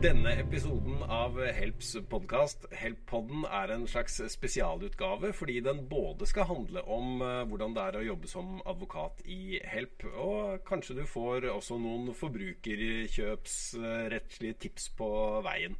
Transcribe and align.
Denne 0.00 0.30
episoden 0.40 1.02
av 1.12 1.36
Helps 1.52 1.90
podkast, 2.08 2.62
Help-podden, 2.72 3.42
er 3.44 3.68
en 3.74 3.82
slags 3.84 4.16
spesialutgave 4.32 5.28
fordi 5.36 5.60
den 5.60 5.84
både 5.90 6.24
skal 6.24 6.48
handle 6.48 6.80
om 6.88 7.20
eh, 7.20 7.44
hvordan 7.50 7.74
det 7.76 7.82
er 7.84 7.98
å 7.98 8.06
jobbe 8.06 8.24
som 8.32 8.62
advokat 8.64 9.20
i 9.28 9.60
Help, 9.68 10.00
og 10.08 10.64
kanskje 10.64 10.96
du 11.02 11.04
får 11.04 11.44
også 11.52 11.76
noen 11.84 12.16
forbrukerkjøpsrettslige 12.16 14.56
tips 14.64 14.88
på 14.96 15.44
veien. 15.44 15.76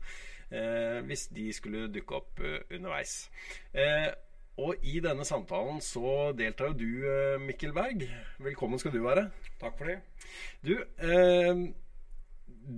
Eh, 0.53 1.01
hvis 1.09 1.33
de 1.33 1.49
skulle 1.57 1.89
dukke 1.89 2.21
opp 2.21 2.37
eh, 2.45 2.61
underveis. 2.77 3.33
Eh, 3.73 4.13
og 4.61 4.77
i 4.85 5.01
denne 5.01 5.25
samtalen 5.25 5.81
så 5.81 6.37
deltar 6.37 6.69
jo 6.69 6.77
du, 6.77 7.09
Mikkel 7.49 7.73
Berg. 7.73 8.05
Velkommen 8.45 8.77
skal 8.83 8.93
du 8.93 9.01
være. 9.01 9.33
Takk 9.65 9.81
for 9.81 9.89
det. 9.89 10.05
Du, 10.61 10.77
eh, 10.77 11.73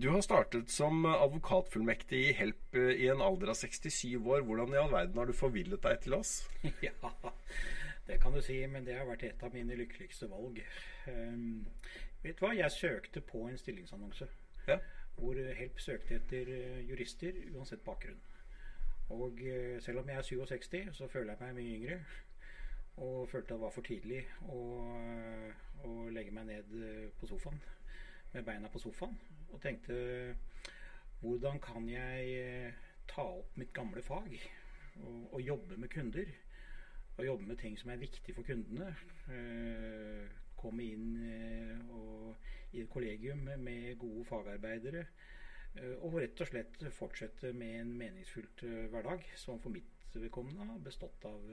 du 0.01 0.09
har 0.09 0.21
startet 0.25 0.71
som 0.71 1.05
advokatfullmektig 1.07 2.21
i 2.29 2.33
Help 2.33 2.75
eh, 2.75 2.95
i 3.05 3.09
en 3.13 3.21
alder 3.21 3.53
av 3.53 3.59
67 3.59 4.17
år. 4.17 4.41
Hvordan 4.47 4.73
i 4.75 4.79
all 4.81 4.93
verden 4.93 5.19
har 5.21 5.29
du 5.29 5.35
forvillet 5.37 5.83
deg 5.85 6.01
til 6.05 6.15
oss? 6.19 6.33
Ja, 6.87 7.13
det 8.07 8.19
kan 8.23 8.35
du 8.35 8.41
si, 8.43 8.57
men 8.67 8.87
det 8.87 8.97
har 8.99 9.07
vært 9.07 9.25
et 9.29 9.43
av 9.47 9.55
mine 9.55 9.77
lykkeligste 9.79 10.27
valg. 10.31 10.59
Um, 11.07 11.67
vet 12.25 12.39
du 12.39 12.45
hva, 12.45 12.55
jeg 12.57 12.75
søkte 12.75 13.23
på 13.27 13.45
en 13.49 13.59
stillingsannonse 13.59 14.27
Ja. 14.69 14.79
hvor 15.19 15.39
Help 15.59 15.81
søkte 15.83 16.19
etter 16.19 16.51
eh, 16.57 16.81
jurister 16.89 17.39
uansett 17.53 17.85
bakgrunn. 17.87 18.19
Og 19.13 19.43
eh, 19.45 19.77
selv 19.83 20.03
om 20.03 20.09
jeg 20.11 20.19
er 20.19 20.29
67, 20.31 20.97
så 20.99 21.11
føler 21.11 21.35
jeg 21.35 21.43
meg 21.45 21.59
mye 21.59 21.77
yngre. 21.77 22.01
Og 23.03 23.29
følte 23.31 23.55
det 23.55 23.63
var 23.63 23.73
for 23.73 23.87
tidlig 23.87 24.25
å, 24.53 24.63
å 25.89 25.95
legge 26.13 26.35
meg 26.35 26.51
ned 26.51 26.75
på 27.19 27.29
sofaen 27.31 27.63
med 28.33 28.45
beina 28.45 28.69
på 28.73 28.81
sofaen. 28.81 29.17
Og 29.53 29.61
tenkte 29.61 29.97
hvordan 31.23 31.61
kan 31.63 31.85
jeg 31.89 32.31
eh, 32.35 32.79
ta 33.11 33.23
opp 33.23 33.59
mitt 33.61 33.73
gamle 33.77 34.03
fag 34.03 34.33
og, 35.05 35.35
og 35.37 35.41
jobbe 35.41 35.77
med 35.79 35.93
kunder? 35.93 36.33
Og 37.19 37.27
jobbe 37.27 37.47
med 37.47 37.61
ting 37.61 37.77
som 37.79 37.93
er 37.93 38.01
viktig 38.01 38.35
for 38.35 38.49
kundene. 38.49 38.89
Eh, 39.31 40.33
komme 40.59 40.87
inn 40.89 41.13
eh, 41.29 41.93
og, 41.95 42.49
i 42.73 42.81
et 42.83 42.91
kollegium 42.91 43.45
med, 43.61 43.99
gode 44.01 44.25
fagarbeidere. 44.25 45.05
Og 46.05 46.19
rett 46.21 46.41
og 46.41 46.49
slett 46.49 46.83
fortsette 46.93 47.53
med 47.57 47.79
en 47.79 47.93
meningsfylt 47.97 48.61
hverdag, 48.93 49.23
som 49.41 49.61
for 49.61 49.73
mitt 49.73 50.13
vedkommende 50.13 50.67
har 50.69 50.83
bestått 50.85 51.25
av 51.29 51.47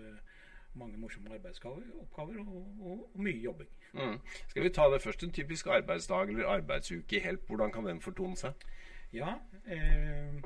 mange 0.79 0.97
morsomme 0.97 1.33
arbeidsoppgaver 1.35 1.99
oppgaver 2.03 2.39
og, 2.43 2.63
og, 2.79 3.03
og 3.13 3.25
mye 3.25 3.41
jobbing. 3.43 3.69
Mm. 3.93 4.17
Skal 4.47 4.63
vi 4.63 4.71
ta 4.75 4.87
det 4.93 5.01
først? 5.03 5.23
En 5.23 5.35
typisk 5.35 5.67
arbeidsdag 5.67 6.33
eller 6.33 6.53
arbeidsuke 6.55 7.17
i 7.17 7.23
Help, 7.23 7.45
hvordan 7.47 7.71
kan 7.75 7.85
den 7.85 8.01
fortone 8.01 8.39
seg? 8.39 8.65
Ja, 9.13 9.35
eh, 9.65 10.41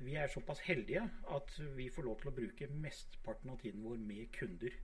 vi 0.00 0.14
er 0.14 0.26
såpass 0.26 0.60
heldige 0.66 1.02
at 1.34 1.60
vi 1.76 1.88
får 1.90 2.06
lov 2.06 2.20
til 2.20 2.30
å 2.30 2.36
bruke 2.36 2.70
mesteparten 2.70 3.50
av 3.50 3.60
tiden 3.62 3.84
vår 3.86 3.98
med 4.02 4.30
kunder. 4.34 4.74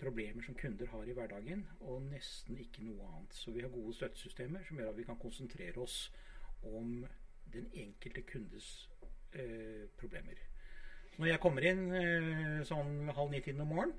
Problemer 0.00 0.42
som 0.42 0.56
kunder 0.56 0.88
har 0.88 1.08
i 1.08 1.14
hverdagen, 1.16 1.66
og 1.80 2.02
nesten 2.08 2.58
ikke 2.58 2.84
noe 2.86 3.08
annet. 3.08 3.34
Så 3.36 3.52
vi 3.52 3.60
har 3.60 3.72
gode 3.72 3.94
støttesystemer 3.94 4.64
som 4.64 4.78
gjør 4.78 4.94
at 4.94 4.98
vi 4.98 5.04
kan 5.08 5.18
konsentrere 5.20 5.82
oss 5.82 6.06
om 6.62 7.04
den 7.52 7.66
enkelte 7.74 8.22
kundes 8.22 8.88
eh, 9.32 9.88
problemer. 10.00 10.40
Når 11.18 11.26
jeg 11.26 11.42
kommer 11.42 11.66
inn 11.68 11.82
eh, 11.92 12.62
sånn 12.64 13.10
halv 13.12 13.34
ni-tiden 13.34 13.60
om 13.64 13.74
morgenen, 13.74 13.96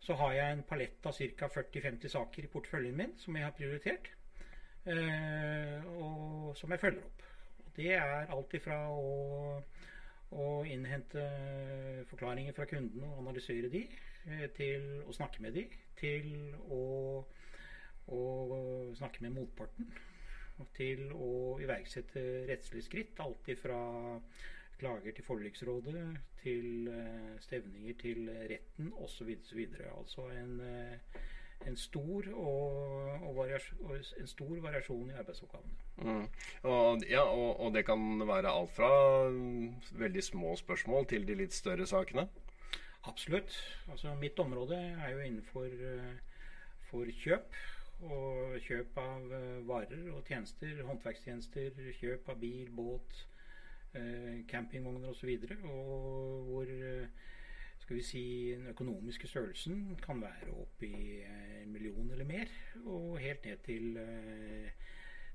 så 0.00 0.16
har 0.16 0.32
jeg 0.32 0.54
en 0.54 0.62
palett 0.68 1.06
av 1.06 1.16
ca. 1.16 1.48
40-50 1.60 2.12
saker 2.14 2.46
i 2.46 2.50
porteføljen 2.52 2.96
min 2.96 3.12
som 3.20 3.36
jeg 3.36 3.44
har 3.44 3.56
prioritert, 3.56 4.08
eh, 4.88 5.84
og 6.00 6.56
som 6.56 6.72
jeg 6.72 6.80
følger 6.80 7.04
opp. 7.04 7.26
Det 7.76 7.90
er 7.94 8.32
alt 8.32 8.54
ifra 8.56 8.78
å, 8.90 9.60
å 10.32 10.46
innhente 10.68 11.24
forklaringer 12.10 12.56
fra 12.56 12.66
kundene 12.70 13.10
og 13.12 13.20
analysere 13.26 13.70
de, 13.72 13.84
eh, 14.26 14.46
til 14.56 15.04
å 15.04 15.16
snakke 15.16 15.44
med 15.44 15.58
de, 15.58 15.66
til 16.00 16.32
å, 16.72 16.80
å 18.16 18.22
snakke 18.96 19.26
med 19.26 19.36
motparten, 19.36 19.92
til 20.76 21.06
å 21.16 21.58
iverksette 21.60 22.22
rettslige 22.48 22.88
skritt. 22.88 23.20
Alt 23.24 23.48
ifra 23.52 23.78
klager 24.80 25.12
til 25.16 25.24
forliksrådet, 25.24 26.04
til 26.42 26.88
eh, 26.88 27.40
stevninger 27.40 27.94
til 28.00 28.30
retten 28.50 28.92
osv. 29.04 29.36
Altså 29.98 30.26
en, 30.40 30.60
eh, 30.60 31.20
en, 31.66 31.76
stor 31.76 32.24
og, 32.32 32.72
og 33.28 33.36
varias- 33.36 33.74
og 33.80 33.96
en 34.20 34.26
stor 34.26 34.60
variasjon 34.60 35.10
i 35.10 35.18
arbeidsoppgavene. 35.22 35.70
Mm. 35.96 36.28
Og, 36.62 37.02
ja, 37.10 37.22
og, 37.22 37.60
og 37.60 37.74
det 37.74 37.84
kan 37.86 38.28
være 38.28 38.48
alt 38.48 38.70
fra 38.76 38.92
mm, 39.30 39.74
veldig 39.92 40.24
små 40.24 40.56
spørsmål 40.56 41.06
til 41.06 41.28
de 41.28 41.34
litt 41.42 41.54
større 41.54 41.86
sakene? 41.86 42.28
Absolutt. 43.02 43.56
Altså, 43.90 44.14
mitt 44.14 44.38
område 44.38 44.76
er 44.76 45.12
jo 45.12 45.18
innenfor 45.18 45.64
eh, 45.64 46.16
for 46.90 47.12
kjøp. 47.24 47.60
Og 48.00 48.54
kjøp 48.64 48.96
av 48.96 49.24
varer 49.68 50.06
og 50.14 50.22
tjenester, 50.24 50.78
håndverkstjenester, 50.88 51.74
kjøp 51.98 52.30
av 52.32 52.38
bil, 52.40 52.70
båt, 52.72 53.26
campingvogner 54.48 55.10
osv. 55.10 55.34
Og, 55.34 55.48
så 55.50 55.56
og 55.66 56.48
hvor 56.50 56.72
eh, 56.74 57.08
skal 57.90 57.96
vi 57.96 58.02
si, 58.06 58.24
den 58.54 58.68
økonomiske 58.70 59.26
størrelsen 59.26 59.96
kan 60.02 60.20
være 60.22 60.52
opp 60.62 60.82
i 60.86 60.94
eh, 61.24 61.62
en 61.64 61.72
million 61.74 62.10
eller 62.14 62.28
mer. 62.28 62.52
Og 62.84 63.18
helt 63.18 63.44
ned 63.44 63.64
til 63.66 63.96
eh, 63.98 64.70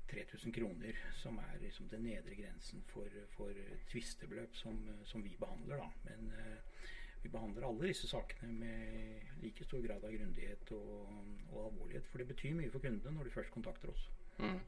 3000 0.08 0.54
kroner, 0.56 0.96
som 1.20 1.36
er 1.42 1.58
liksom 1.60 1.90
den 1.92 2.06
nedre 2.08 2.38
grensen 2.38 2.80
for, 2.88 3.12
for 3.34 3.52
tvistebeløp 3.90 4.56
som, 4.56 4.78
som 5.04 5.24
vi 5.24 5.36
behandler. 5.40 5.82
Da. 5.82 5.90
Men 6.08 6.32
eh, 6.32 6.88
vi 7.22 7.28
behandler 7.28 7.68
alle 7.68 7.90
disse 7.90 8.08
sakene 8.08 8.52
med 8.52 9.42
like 9.42 9.64
stor 9.68 9.84
grad 9.84 10.08
av 10.08 10.16
grundighet 10.16 10.72
og, 10.78 11.12
og 11.50 11.64
alvorlighet. 11.66 12.08
For 12.08 12.24
det 12.24 12.30
betyr 12.32 12.56
mye 12.56 12.72
for 12.72 12.86
kundene 12.86 13.18
når 13.18 13.28
de 13.28 13.36
først 13.36 13.52
kontakter 13.52 13.92
oss. 13.92 14.08
Mm. 14.38 14.60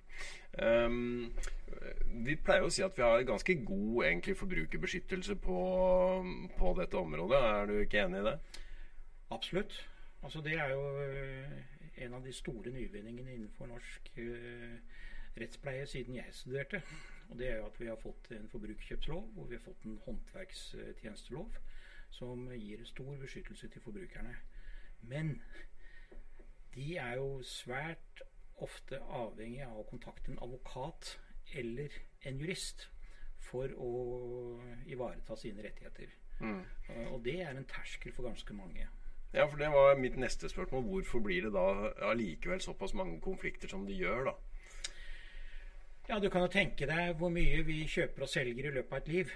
Um, 0.58 1.32
vi 2.24 2.34
pleier 2.42 2.64
å 2.66 2.70
si 2.72 2.82
at 2.82 2.96
vi 2.98 3.04
har 3.04 3.22
ganske 3.28 3.54
god 3.66 4.04
egentlig, 4.06 4.36
forbrukerbeskyttelse 4.40 5.36
på, 5.44 5.58
på 6.58 6.72
dette 6.80 6.98
området. 6.98 7.42
Er 7.52 7.70
du 7.70 7.74
ikke 7.78 8.02
enig 8.06 8.22
i 8.22 8.28
det? 8.30 8.36
Absolutt. 9.34 9.76
Altså, 10.22 10.40
det 10.42 10.56
er 10.58 10.72
jo 10.72 10.82
eh, 11.04 11.52
en 12.04 12.16
av 12.18 12.24
de 12.24 12.32
store 12.34 12.72
nyvinningene 12.74 13.36
innenfor 13.36 13.70
norsk 13.70 14.10
uh, 14.18 15.04
rettspleie 15.38 15.86
siden 15.86 16.18
jeg 16.18 16.34
studerte. 16.34 16.82
Og 17.28 17.38
det 17.38 17.50
er 17.50 17.56
jo 17.60 17.66
at 17.66 17.80
vi 17.80 17.90
har 17.90 18.00
fått 18.02 18.30
en 18.34 18.48
forbrukerkjøpslov 18.50 19.38
og 19.38 19.50
vi 19.50 19.58
har 19.58 19.62
fått 19.62 19.84
en 19.86 19.98
håndverkstjenestelov 20.06 21.58
som 22.10 22.48
gir 22.56 22.84
stor 22.88 23.16
beskyttelse 23.20 23.68
til 23.68 23.84
forbrukerne. 23.84 24.34
Men 25.02 25.42
de 26.74 26.96
er 26.96 27.14
jo 27.20 27.42
svært 27.42 28.22
ofte 28.64 29.00
avhengig 29.14 29.64
av 29.66 29.80
å 29.80 29.86
kontakte 29.88 30.32
en 30.32 30.40
advokat 30.42 31.16
eller 31.56 31.94
en 32.26 32.40
jurist 32.40 32.88
for 33.48 33.72
å 33.78 33.90
ivareta 34.90 35.36
sine 35.38 35.62
rettigheter. 35.64 36.12
Mm. 36.40 36.62
Uh, 36.88 37.12
Og 37.14 37.22
det 37.24 37.40
er 37.42 37.54
en 37.54 37.68
terskel 37.68 38.12
for 38.14 38.28
ganske 38.28 38.54
mange. 38.54 38.88
Ja, 39.34 39.44
for 39.44 39.60
det 39.60 39.68
var 39.72 39.98
mitt 40.00 40.16
neste 40.16 40.48
spørsmål. 40.48 40.84
Hvorfor 40.88 41.20
blir 41.20 41.42
det 41.42 41.52
da 41.52 41.92
allikevel 42.10 42.60
såpass 42.64 42.94
mange 42.94 43.20
konflikter 43.20 43.68
som 43.68 43.84
det 43.86 43.98
gjør, 43.98 44.30
da? 44.30 44.36
Ja, 46.08 46.18
du 46.18 46.30
kan 46.32 46.46
jo 46.46 46.48
tenke 46.48 46.86
deg 46.88 47.18
hvor 47.20 47.28
mye 47.28 47.60
vi 47.66 47.82
kjøper 47.84 48.24
og 48.24 48.32
selger 48.32 48.70
i 48.70 48.74
løpet 48.78 48.92
av 48.92 49.02
et 49.02 49.10
liv. 49.12 49.32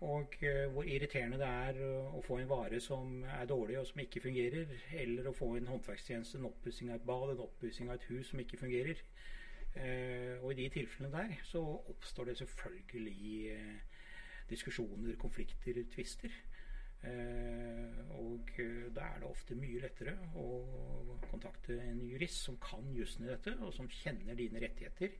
Og 0.00 0.34
eh, 0.46 0.68
hvor 0.70 0.86
irriterende 0.86 1.40
det 1.40 1.46
er 1.46 1.78
uh, 1.82 2.12
å 2.14 2.20
få 2.22 2.36
en 2.38 2.50
vare 2.50 2.78
som 2.80 3.24
er 3.26 3.48
dårlig 3.50 3.80
og 3.80 3.86
som 3.88 3.98
ikke 3.98 4.22
fungerer, 4.28 4.70
eller 4.94 5.26
å 5.26 5.34
få 5.34 5.56
en 5.58 5.66
håndverkstjeneste, 5.66 6.38
en 6.38 6.46
oppussing 6.52 6.92
av 6.92 7.00
et 7.00 7.08
bad, 7.08 7.32
en 7.32 7.42
oppussing 7.48 7.90
av 7.90 7.98
et 7.98 8.06
hus 8.12 8.30
som 8.30 8.42
ikke 8.44 8.60
fungerer. 8.60 9.02
Eh, 9.74 10.38
og 10.38 10.52
i 10.52 10.60
de 10.62 10.68
tilfellene 10.76 11.16
der 11.16 11.42
så 11.46 11.62
oppstår 11.90 12.30
det 12.30 12.38
selvfølgelig 12.38 13.50
eh, 13.56 13.98
diskusjoner, 14.50 15.18
konflikter, 15.18 15.82
tvister. 15.92 16.38
Eh, 17.02 17.98
og 18.18 18.54
eh, 18.58 18.88
da 18.94 19.10
er 19.10 19.20
det 19.22 19.28
ofte 19.28 19.58
mye 19.58 19.82
lettere 19.82 20.16
å 20.38 20.46
kontakte 21.28 21.76
en 21.82 22.00
jurist 22.06 22.46
som 22.46 22.58
kan 22.62 22.86
jussen 22.94 23.26
i 23.26 23.30
dette, 23.30 23.54
og 23.58 23.74
som 23.74 23.90
kjenner 24.00 24.38
dine 24.38 24.62
rettigheter, 24.62 25.14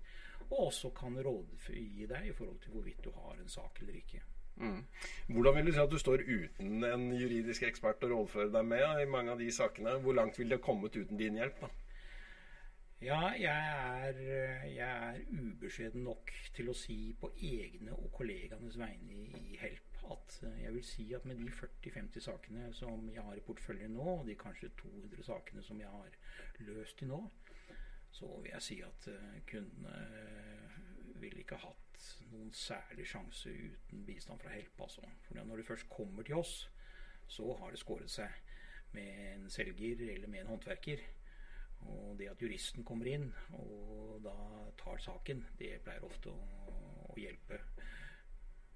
og 0.48 0.58
også 0.70 0.94
kan 0.96 1.18
rådgi 1.22 2.08
deg 2.10 2.30
i 2.30 2.34
forhold 2.34 2.58
til 2.62 2.74
hvorvidt 2.74 3.04
du 3.04 3.10
har 3.14 3.38
en 3.38 3.56
sak 3.58 3.82
eller 3.82 4.00
ikke. 4.00 4.22
Mm. 4.58 4.80
Hvordan 5.34 5.56
vil 5.56 5.68
du 5.68 5.72
si 5.72 5.82
at 5.82 5.92
du 5.92 5.98
står 5.98 6.24
uten 6.26 6.84
en 6.84 7.04
juridisk 7.14 7.66
ekspert 7.68 8.02
å 8.02 8.12
rådføre 8.12 8.50
deg 8.54 8.64
med 8.66 9.02
i 9.02 9.10
mange 9.10 9.34
av 9.34 9.42
de 9.42 9.50
sakene? 9.54 9.98
Hvor 10.02 10.16
langt 10.18 10.38
ville 10.38 10.56
det 10.56 10.64
kommet 10.64 10.96
uten 10.96 11.20
din 11.20 11.38
hjelp? 11.38 11.60
da? 11.62 11.70
Ja, 12.98 13.20
jeg 13.38 13.54
er, 13.54 14.16
jeg 14.66 14.78
er 14.82 15.20
ubeskjeden 15.30 16.02
nok 16.02 16.32
til 16.56 16.72
å 16.72 16.74
si 16.74 17.12
på 17.20 17.30
egne 17.38 17.94
og 17.94 18.10
kollegaenes 18.16 18.74
vegne 18.80 19.14
i, 19.14 19.28
i 19.52 19.60
Help 19.60 19.88
at 20.12 20.40
eh, 20.42 20.62
jeg 20.64 20.74
vil 20.74 20.84
si 20.84 21.14
at 21.14 21.24
med 21.24 21.38
de 21.38 21.50
40-50 21.50 22.20
sakene 22.20 22.72
som 22.72 23.10
jeg 23.14 23.22
har 23.22 23.36
i 23.36 23.44
porteføljen 23.44 23.94
nå, 23.94 24.06
og 24.20 24.26
de 24.26 24.36
kanskje 24.38 24.70
200 24.80 25.26
sakene 25.26 25.62
som 25.62 25.80
jeg 25.80 25.88
har 25.88 26.16
løst 26.68 26.98
til 26.98 27.12
nå, 27.12 27.20
så 28.10 28.30
vil 28.42 28.50
jeg 28.54 28.66
si 28.66 28.80
at 28.82 29.10
eh, 29.12 29.38
kundene 29.46 29.94
vil 31.22 31.38
ikke 31.42 31.58
ha 31.58 31.70
hatt 31.70 31.87
noen 32.32 32.52
særlig 32.54 33.06
sjanse 33.08 33.52
uten 33.52 34.04
bistand 34.06 34.40
fra 34.42 34.52
Help. 34.52 34.80
Altså. 34.80 35.04
For 35.26 35.40
når 35.40 35.60
det 35.62 35.66
først 35.66 35.88
kommer 35.92 36.26
til 36.26 36.40
oss, 36.40 36.70
så 37.28 37.54
har 37.60 37.70
det 37.70 37.80
skåret 37.80 38.10
seg 38.10 38.28
med 38.96 39.34
en 39.34 39.48
selger 39.52 40.04
eller 40.14 40.28
med 40.28 40.40
en 40.40 40.52
håndverker. 40.54 41.02
Og 41.88 42.18
det 42.18 42.30
at 42.30 42.42
juristen 42.42 42.84
kommer 42.84 43.06
inn 43.06 43.28
og 43.54 44.18
da 44.24 44.34
tar 44.80 44.98
saken, 45.02 45.44
det 45.60 45.76
pleier 45.84 46.04
ofte 46.04 46.32
å, 46.32 46.38
å 47.12 47.18
hjelpe. 47.20 47.60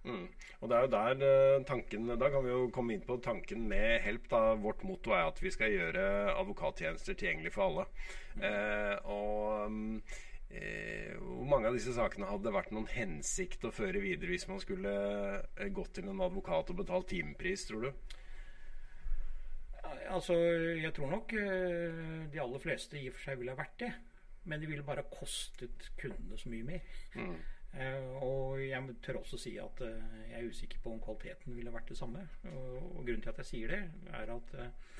Mm. 0.02 0.26
Og 0.60 0.70
det 0.70 0.76
er 0.76 0.82
jo 0.82 0.90
der 0.90 1.20
eh, 1.26 1.64
tanken 1.66 2.08
Da 2.18 2.26
kan 2.30 2.42
vi 2.42 2.50
jo 2.50 2.70
komme 2.74 2.96
inn 2.96 3.04
på 3.06 3.20
tanken 3.22 3.68
med 3.70 4.00
Help. 4.02 4.26
da 4.30 4.56
Vårt 4.58 4.82
motto 4.82 5.14
er 5.14 5.28
at 5.28 5.38
vi 5.42 5.50
skal 5.54 5.70
gjøre 5.70 6.34
advokattjenester 6.40 7.14
tilgjengelig 7.14 7.52
for 7.54 7.68
alle. 7.68 7.84
Mm. 8.34 8.42
Eh, 8.48 8.96
og 9.06 9.70
eh, 10.52 11.12
hvor 11.18 11.48
mange 11.48 11.70
av 11.70 11.76
disse 11.76 11.94
sakene 11.96 12.28
hadde 12.28 12.46
det 12.48 12.54
vært 12.54 12.72
noen 12.74 12.88
hensikt 12.92 13.64
å 13.66 13.74
føre 13.74 14.02
videre 14.02 14.34
hvis 14.34 14.48
man 14.50 14.60
skulle 14.62 14.92
eh, 15.56 15.72
gått 15.74 15.96
til 15.98 16.10
en 16.12 16.24
advokat 16.28 16.72
og 16.72 16.82
betalt 16.82 17.10
timepris, 17.12 17.66
tror 17.68 17.88
du? 17.88 18.18
Altså, 20.12 20.36
jeg 20.76 20.92
tror 20.96 21.10
nok 21.12 21.34
eh, 21.40 22.28
de 22.32 22.40
aller 22.42 22.62
fleste 22.62 23.00
i 23.00 23.08
og 23.08 23.16
for 23.16 23.26
seg 23.26 23.40
ville 23.40 23.54
ha 23.54 23.60
vært 23.60 23.78
det. 23.82 23.92
Men 24.44 24.60
det 24.60 24.68
ville 24.68 24.82
bare 24.82 25.04
kostet 25.06 25.90
kundene 25.98 26.38
så 26.38 26.50
mye 26.50 26.66
mer. 26.66 26.94
Mm. 27.14 27.36
Uh, 27.72 28.22
og 28.22 28.58
jeg 28.60 28.96
tør 29.00 29.22
også 29.22 29.38
si 29.40 29.54
at 29.56 29.78
uh, 29.80 30.16
jeg 30.28 30.42
er 30.42 30.48
usikker 30.50 30.80
på 30.82 30.90
om 30.92 30.98
kvaliteten 31.00 31.54
ville 31.56 31.72
vært 31.72 31.88
det 31.88 31.96
samme. 31.96 32.26
Og, 32.50 32.74
og 32.82 32.98
grunnen 32.98 33.22
til 33.24 33.32
at 33.32 33.38
jeg 33.40 33.48
sier 33.48 33.72
det, 33.72 33.78
er 34.12 34.34
at 34.34 34.52
uh, 34.58 34.98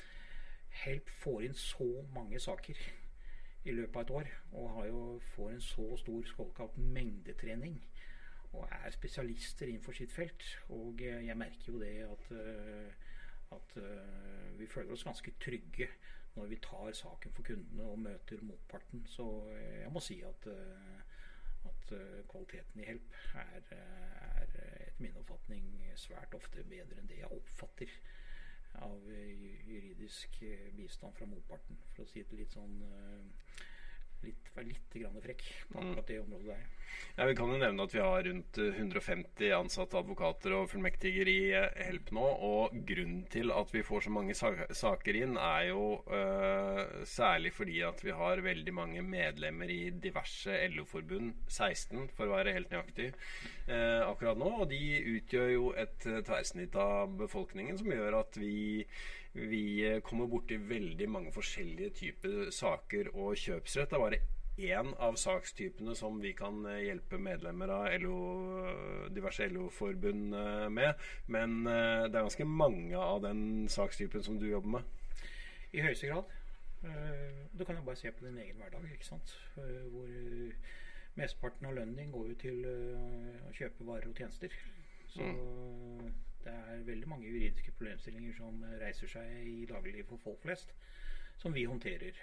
Help 0.73 1.09
får 1.21 1.43
inn 1.45 1.53
så 1.53 1.85
mange 2.15 2.39
saker 2.41 2.79
i 3.63 3.75
løpet 3.75 3.95
av 3.95 4.01
et 4.01 4.15
år. 4.19 4.31
Og 4.59 4.79
jo, 4.87 5.03
får 5.35 5.53
en 5.53 5.61
så 5.61 5.87
stor 5.97 6.27
såkalt 6.35 6.77
mengdetrening. 6.77 7.79
Og 8.53 8.67
er 8.69 8.93
spesialister 8.93 9.67
innenfor 9.67 9.97
sitt 9.97 10.11
felt. 10.11 10.45
Og 10.69 11.01
jeg 11.01 11.37
merker 11.37 11.73
jo 11.73 11.81
det 11.81 11.95
at 12.05 12.31
at 13.53 13.77
uh, 13.77 14.59
vi 14.59 14.67
føler 14.67 14.95
oss 14.95 15.03
ganske 15.05 15.31
trygge 15.41 15.87
når 16.33 16.47
vi 16.49 16.57
tar 16.65 16.93
saken 16.97 17.33
for 17.35 17.45
kundene 17.45 17.85
og 17.85 17.99
møter 17.99 18.41
motparten. 18.41 19.05
Så 19.05 19.25
jeg 19.53 19.91
må 19.93 20.01
si 20.01 20.21
at, 20.25 20.47
at 21.69 21.93
kvaliteten 22.31 22.81
i 22.81 22.87
Help 22.87 23.19
er, 23.35 23.67
er 23.75 24.41
etter 24.41 24.97
min 24.97 25.19
oppfatning 25.21 25.67
svært 25.95 26.33
ofte 26.33 26.65
bedre 26.65 26.97
enn 26.97 27.11
det 27.11 27.19
jeg 27.21 27.37
oppfatter 27.37 27.93
av 28.81 29.09
juridisk 29.09 30.39
bistand 30.77 31.13
fra 31.17 31.27
motparten, 31.29 31.77
for 31.93 32.03
å 32.03 32.09
si 32.09 32.23
det 32.23 32.39
litt 32.39 32.55
sånn 32.55 32.79
litt, 34.27 34.53
være 34.55 34.71
litt 34.71 34.97
grann 35.01 35.21
frekk 35.23 35.43
på 35.69 35.77
mm. 35.77 35.83
akkurat 35.83 36.09
det 36.13 36.21
området 36.23 36.55
der. 36.55 36.71
Ja, 37.15 37.25
Vi 37.25 37.35
kan 37.37 37.51
jo 37.53 37.59
nevne 37.61 37.85
at 37.85 37.93
vi 37.93 38.01
har 38.01 38.23
rundt 38.25 38.57
150 38.57 39.43
eh, 39.45 39.53
ansatte 39.53 39.99
advokater 39.99 40.55
og 40.57 40.69
fullmektiger 40.71 41.29
i 41.29 41.37
eh, 41.53 41.75
Help 41.85 42.09
nå. 42.15 42.25
Og 42.47 42.77
grunnen 42.89 43.23
til 43.33 43.53
at 43.53 43.73
vi 43.73 43.83
får 43.85 44.07
så 44.07 44.13
mange 44.13 44.33
saker 44.33 45.19
inn, 45.19 45.37
er 45.37 45.69
jo 45.69 45.83
uh, 46.09 47.03
særlig 47.05 47.53
fordi 47.53 47.79
at 47.85 48.01
vi 48.03 48.15
har 48.17 48.41
veldig 48.45 48.73
mange 48.73 49.05
medlemmer 49.05 49.69
i 49.69 49.81
diverse 49.93 50.57
LO-forbund, 50.73 51.33
16 51.47 52.09
for 52.17 52.27
å 52.27 52.37
være 52.37 52.55
helt 52.57 52.73
nøyaktig, 52.73 53.11
uh, 53.69 54.09
akkurat 54.09 54.39
nå. 54.41 54.49
Og 54.63 54.69
de 54.73 54.81
utgjør 55.17 55.53
jo 55.53 55.73
et 55.77 55.99
tverrsnitt 56.01 56.77
av 56.81 57.13
befolkningen 57.21 57.77
som 57.77 57.93
gjør 57.93 58.23
at 58.23 58.41
vi 58.41 58.63
vi 59.33 59.93
eh, 59.93 59.99
kommer 60.01 60.27
borti 60.29 60.57
veldig 60.57 61.09
mange 61.09 61.33
forskjellige 61.33 61.89
typer 61.97 62.51
saker 62.53 63.09
og 63.15 63.37
kjøpsrett. 63.37 63.89
Det 63.89 63.97
er 63.97 64.03
bare 64.03 64.19
én 64.53 64.91
av 65.01 65.15
sakstypene 65.17 65.95
som 65.97 66.19
vi 66.21 66.35
kan 66.37 66.59
eh, 66.69 66.83
hjelpe 66.85 67.17
medlemmer 67.17 67.73
av 67.73 67.87
LO, 68.03 68.17
diverse 69.13 69.47
LO-forbund 69.49 70.37
eh, 70.37 70.67
med. 70.69 71.01
Men 71.25 71.63
det 71.65 72.13
er 72.13 72.19
ganske 72.19 72.45
mange 72.45 72.99
av 72.99 73.23
den 73.25 73.65
sakstypen 73.73 74.23
som 74.25 74.37
du 74.39 74.45
jobber 74.51 74.77
med. 74.77 75.25
I 75.73 75.81
høyeste 75.81 76.11
grad. 76.11 76.29
Du 77.55 77.63
kan 77.63 77.77
jo 77.79 77.85
bare 77.87 77.95
se 77.95 78.11
på 78.11 78.25
din 78.25 78.37
egen 78.43 78.59
hverdag, 78.59 78.83
ikke 78.91 79.07
sant. 79.07 79.31
Hvor 79.55 80.09
mesteparten 81.15 81.69
av 81.69 81.77
lønnen 81.77 81.95
din 81.95 82.11
går 82.11 82.27
jo 82.33 82.35
til 82.41 82.65
å 82.67 83.53
kjøpe 83.55 83.87
varer 83.87 84.09
og 84.11 84.19
tjenester. 84.19 84.53
Så 85.13 85.23
mm. 85.23 86.11
Det 86.43 86.51
er 86.53 86.83
veldig 86.87 87.07
mange 87.07 87.27
juridiske 87.29 87.71
problemstillinger 87.71 88.35
som 88.35 88.63
reiser 88.81 89.11
seg 89.11 89.47
i 89.47 89.65
dagliglivet 89.69 90.09
for 90.09 90.23
folk 90.23 90.41
flest, 90.43 90.73
som 91.39 91.55
vi 91.55 91.63
håndterer. 91.69 92.19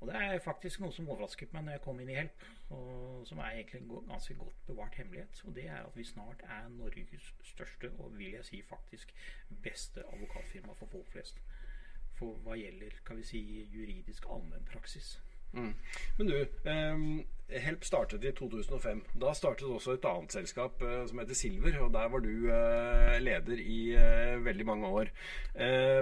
Og 0.00 0.06
det 0.08 0.16
er 0.16 0.38
faktisk 0.38 0.80
noe 0.80 0.94
som 0.94 1.08
overrasket 1.10 1.52
meg 1.54 1.64
når 1.66 1.74
jeg 1.74 1.82
kom 1.84 2.00
inn 2.02 2.10
i 2.12 2.18
Help, 2.18 2.44
og 2.74 3.24
som 3.26 3.40
er 3.42 3.56
egentlig 3.56 3.80
en 3.80 4.10
ganske 4.10 4.34
godt 4.38 4.60
bevart 4.66 4.98
hemmelighet. 5.00 5.40
Og 5.44 5.56
det 5.56 5.64
er 5.66 5.80
at 5.80 5.96
vi 5.98 6.04
snart 6.06 6.44
er 6.46 6.68
Norges 6.70 7.32
største, 7.50 7.90
og 7.98 8.14
vil 8.18 8.36
jeg 8.36 8.46
si 8.46 8.62
faktisk 8.62 9.14
beste 9.64 10.04
advokatfirma 10.12 10.76
for 10.78 10.94
folk 10.94 11.10
flest. 11.14 11.42
For 12.18 12.38
hva 12.44 12.54
gjelder 12.58 12.94
kan 13.06 13.18
vi 13.18 13.26
si, 13.26 13.42
juridisk 13.74 14.26
allmennpraksis. 14.30 15.16
Mm. 15.52 15.74
Men 16.18 16.26
du, 16.30 16.46
um, 16.68 17.24
Help 17.48 17.84
startet 17.84 18.24
i 18.28 18.30
2005. 18.36 18.98
Da 19.16 19.30
startet 19.32 19.70
også 19.72 19.94
et 19.96 20.04
annet 20.04 20.34
selskap 20.36 20.82
uh, 20.84 21.06
som 21.08 21.22
heter 21.22 21.36
Silver. 21.38 21.78
Og 21.80 21.94
der 21.94 22.10
var 22.12 22.20
du 22.20 22.28
uh, 22.44 23.14
leder 23.24 23.62
i 23.62 23.78
uh, 23.96 24.44
veldig 24.44 24.66
mange 24.68 24.86
år. 24.86 25.12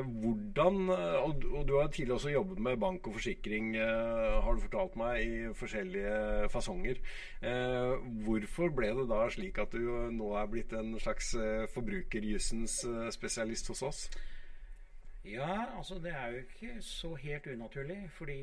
hvordan 0.03 0.91
og, 0.91 1.45
og, 1.53 1.69
du 1.69 1.79
har 1.79 1.87
tidligere 1.87 2.15
også 2.19 2.31
jobbet 2.31 2.59
med 2.59 2.77
bank 2.77 3.07
og 3.07 3.15
forsikring, 3.15 3.77
har 3.77 4.53
du 4.53 4.61
fortalt 4.61 4.97
meg, 4.97 5.23
i 5.23 5.55
forskjellige 5.55 6.49
fasonger. 6.53 7.01
hvorfor 8.27 8.69
ble 8.77 8.91
det 8.99 9.09
da 9.09 9.23
slik 9.33 9.59
at 9.59 9.73
du 9.73 10.11
nå 10.13 10.35
er 10.37 10.51
blitt 10.51 10.75
en 10.77 10.99
slags 11.01 11.33
forbrukerjussens 11.73 12.83
spesialist 13.17 13.73
hos 13.73 13.83
oss? 13.83 14.09
Ja, 15.27 15.77
altså 15.79 15.95
det 15.95 16.13
er 16.13 16.27
jo 16.27 16.37
ikke 16.37 16.83
så 16.83 17.15
helt 17.15 17.47
unaturlig. 17.47 18.11
Fordi 18.11 18.39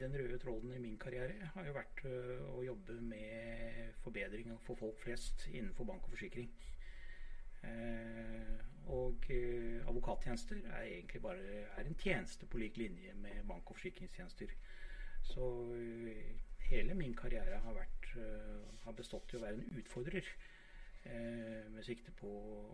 den 0.00 0.14
røde 0.14 0.38
tråden 0.38 0.72
i 0.72 0.78
min 0.78 0.98
karriere 0.98 1.50
har 1.54 1.66
jo 1.66 1.74
vært 1.76 2.00
øh, 2.08 2.46
å 2.48 2.62
jobbe 2.64 2.96
med 3.00 3.90
forbedring 4.00 4.54
for 4.64 4.80
folk 4.80 5.02
flest 5.04 5.44
innenfor 5.52 5.84
bank 5.84 6.08
og 6.08 6.14
forsikring. 6.16 6.48
Eh, 7.64 8.56
og 8.86 9.28
eh, 9.30 9.84
advokattjenester 9.88 10.64
er 10.64 10.88
egentlig 10.88 11.22
bare 11.22 11.60
er 11.76 11.84
en 11.84 12.00
tjeneste 12.00 12.46
på 12.46 12.58
lik 12.58 12.76
linje 12.80 13.14
med 13.20 13.44
bank- 13.48 13.70
og 13.70 13.76
forsikringstjenester. 13.76 14.56
Så 15.28 15.52
øh, 15.76 16.10
hele 16.70 16.94
min 16.94 17.16
karriere 17.16 17.60
har, 17.60 17.72
vært, 17.76 18.10
har 18.84 18.96
bestått 18.96 19.32
i 19.32 19.36
å 19.36 19.44
være 19.44 19.60
en 19.60 19.80
utfordrer. 19.84 20.34
med 21.04 21.82
sikte 21.84 22.12
på 22.16 22.28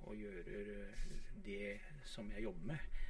å 0.06 0.12
gjøre 0.14 0.58
det 1.44 1.80
som 2.06 2.28
jeg 2.30 2.44
jobber 2.44 2.66
med 2.68 2.78
eh, 2.78 3.09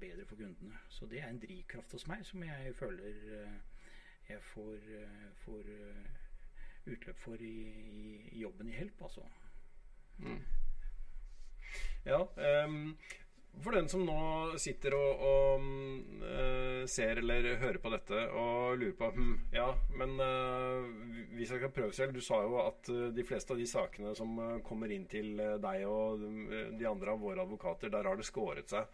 bedre 0.00 0.26
for 0.26 0.36
kundene. 0.36 0.78
Så 0.88 1.06
det 1.06 1.20
er 1.20 1.28
en 1.28 1.40
drivkraft 1.40 1.92
hos 1.92 2.06
meg 2.06 2.24
som 2.26 2.42
jeg 2.42 2.74
føler 2.78 3.06
eh, 3.38 3.56
jeg 4.28 4.42
får, 4.42 4.74
eh, 4.98 5.24
får 5.44 5.70
eh, 5.74 6.92
utløp 6.92 7.18
for 7.18 7.34
i, 7.40 7.56
i, 8.32 8.38
jobben 8.40 8.68
i 8.68 8.72
Help, 8.72 9.02
altså. 9.02 9.20
Mm. 10.18 10.42
Ja, 12.04 12.20
um, 12.64 12.98
for 13.62 13.76
den 13.76 13.88
som 13.88 14.02
nå 14.06 14.16
sitter 14.60 14.94
og, 14.96 15.22
og 15.24 15.66
uh, 16.24 16.82
ser 16.90 17.20
eller 17.20 17.46
hører 17.60 17.78
på 17.82 17.92
dette 17.92 18.20
og 18.34 18.78
lurer 18.80 18.96
på 18.98 19.10
hm, 19.14 19.34
Ja, 19.54 19.68
men 19.98 20.14
uh, 20.18 20.88
hvis 21.36 21.54
jeg 21.54 21.62
kan 21.62 21.74
prøve 21.74 21.94
selv 21.96 22.14
Du 22.16 22.20
sa 22.24 22.40
jo 22.44 22.58
at 22.64 22.90
uh, 22.92 23.06
de 23.14 23.26
fleste 23.26 23.54
av 23.54 23.60
de 23.60 23.68
sakene 23.70 24.14
som 24.18 24.36
kommer 24.66 24.92
inn 24.94 25.06
til 25.10 25.38
deg 25.38 25.86
og 25.88 26.24
de 26.78 26.88
andre 26.88 27.14
av 27.14 27.22
våre 27.22 27.44
advokater, 27.44 27.92
der 27.92 28.06
har 28.08 28.18
det 28.18 28.26
skåret 28.26 28.70
seg. 28.70 28.86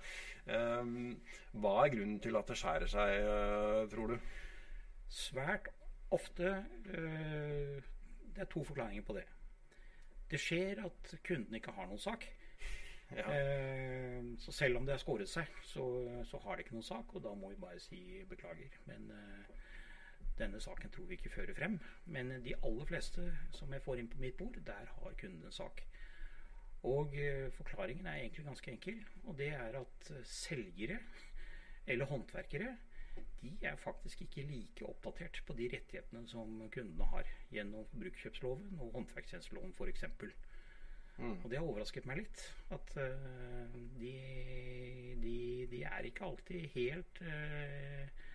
hva 0.47 1.75
er 1.83 1.93
grunnen 1.93 2.21
til 2.23 2.37
at 2.38 2.49
det 2.49 2.57
skjærer 2.59 2.90
seg, 2.90 3.90
tror 3.93 4.12
du? 4.12 4.31
Svært 5.11 5.69
ofte 6.14 6.55
Det 6.87 8.40
er 8.43 8.50
to 8.50 8.64
forklaringer 8.64 9.05
på 9.07 9.17
det. 9.19 9.26
Det 10.31 10.40
skjer 10.40 10.85
at 10.87 11.14
kunden 11.26 11.59
ikke 11.59 11.75
har 11.76 11.88
noen 11.90 12.00
sak. 12.02 12.26
Ja. 13.17 13.26
Eh, 13.35 14.25
så 14.38 14.52
selv 14.52 14.79
om 14.79 14.87
det 14.87 14.95
har 14.95 15.02
skåret 15.02 15.29
seg, 15.29 15.49
så, 15.67 15.85
så, 16.29 16.38
har 16.45 16.57
det 16.57 16.67
ikke 16.67 16.76
noen 16.76 16.87
sak, 16.87 17.14
og 17.14 17.25
da 17.25 17.35
må 17.35 17.50
vi 17.50 17.62
bare 17.62 17.81
si 17.83 18.00
beklager. 18.31 18.76
Men 18.87 19.09
eh, 19.14 19.55
denne 20.38 20.61
saken 20.62 20.93
tror 20.95 21.09
vi 21.11 21.19
ikke 21.19 21.33
fører 21.35 21.57
frem. 21.57 21.79
Men 22.07 22.37
de 22.45 22.55
aller 22.57 22.87
fleste 22.88 23.26
som 23.57 23.73
jeg 23.75 23.85
får 23.85 24.02
inn 24.02 24.12
på 24.12 24.23
mitt 24.23 24.38
bord, 24.38 24.61
der 24.67 24.95
har 24.95 25.19
kunden 25.21 25.49
en 25.49 25.57
sak. 25.57 25.83
Og 26.88 27.17
eh, 27.19 27.50
forklaringen 27.57 28.07
er 28.07 28.23
egentlig 28.23 28.47
ganske 28.47 28.73
enkel, 28.73 29.02
og 29.25 29.37
det 29.38 29.50
er 29.57 29.83
at 29.83 30.14
selgere 30.25 31.00
eller 31.90 32.07
håndverkere 32.07 32.76
de 33.43 33.50
er 33.62 33.76
faktisk 33.76 34.23
ikke 34.23 34.43
like 34.43 34.87
oppdatert 34.87 35.43
på 35.47 35.55
de 35.59 35.69
rettighetene 35.73 36.29
som 36.29 36.71
kundene 36.73 37.07
har 37.12 37.29
gjennom 37.52 37.87
forbrukerkjøpsloven 37.93 38.81
og 38.81 38.93
håndverkstjenesteloven 38.97 39.73
f.eks. 39.73 40.05
Mm. 41.21 41.37
Og 41.45 41.50
det 41.50 41.59
har 41.59 41.69
overrasket 41.69 42.07
meg 42.09 42.23
litt. 42.23 42.43
At 42.73 42.95
uh, 42.97 43.75
de, 44.00 44.12
de, 45.21 45.37
de, 45.71 45.83
er 45.85 46.09
ikke 46.09 46.27
alltid 46.29 46.69
helt 46.77 47.23
uh, 47.27 48.27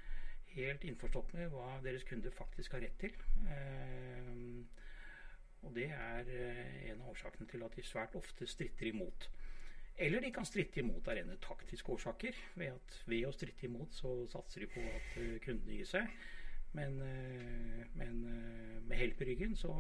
Helt 0.55 0.85
innforstått 0.87 1.33
med 1.35 1.49
hva 1.51 1.81
deres 1.83 2.05
kunder 2.07 2.31
faktisk 2.31 2.77
har 2.77 2.85
rett 2.85 2.95
til. 3.01 3.15
Uh, 3.43 4.61
Og 5.65 5.73
det 5.75 5.89
er 5.91 6.29
en 6.93 7.01
av 7.01 7.09
årsakene 7.09 7.49
til 7.49 7.65
at 7.65 7.75
de 7.75 7.83
svært 7.83 8.15
ofte 8.15 8.47
stritter 8.47 8.87
imot. 8.87 9.27
Eller 9.97 10.21
de 10.23 10.29
kan 10.31 10.45
stritte 10.47 10.79
imot 10.79 11.09
av 11.09 11.17
rene 11.17 11.35
taktiske 11.43 11.91
årsaker. 11.91 12.37
Ved 12.55 12.71
at 12.71 12.97
ved 13.09 13.25
å 13.27 13.33
stritte 13.35 13.65
imot 13.67 13.97
så 13.97 14.13
satser 14.31 14.63
de 14.63 14.69
på 14.75 14.83
at 14.85 15.17
kundene 15.43 15.79
gir 15.79 15.89
seg. 15.89 16.13
Men, 16.75 16.99
eh, 17.01 17.85
men 17.95 18.21
med 18.85 18.97
Help 18.99 19.21
i 19.21 19.29
ryggen 19.31 19.55
så, 19.55 19.73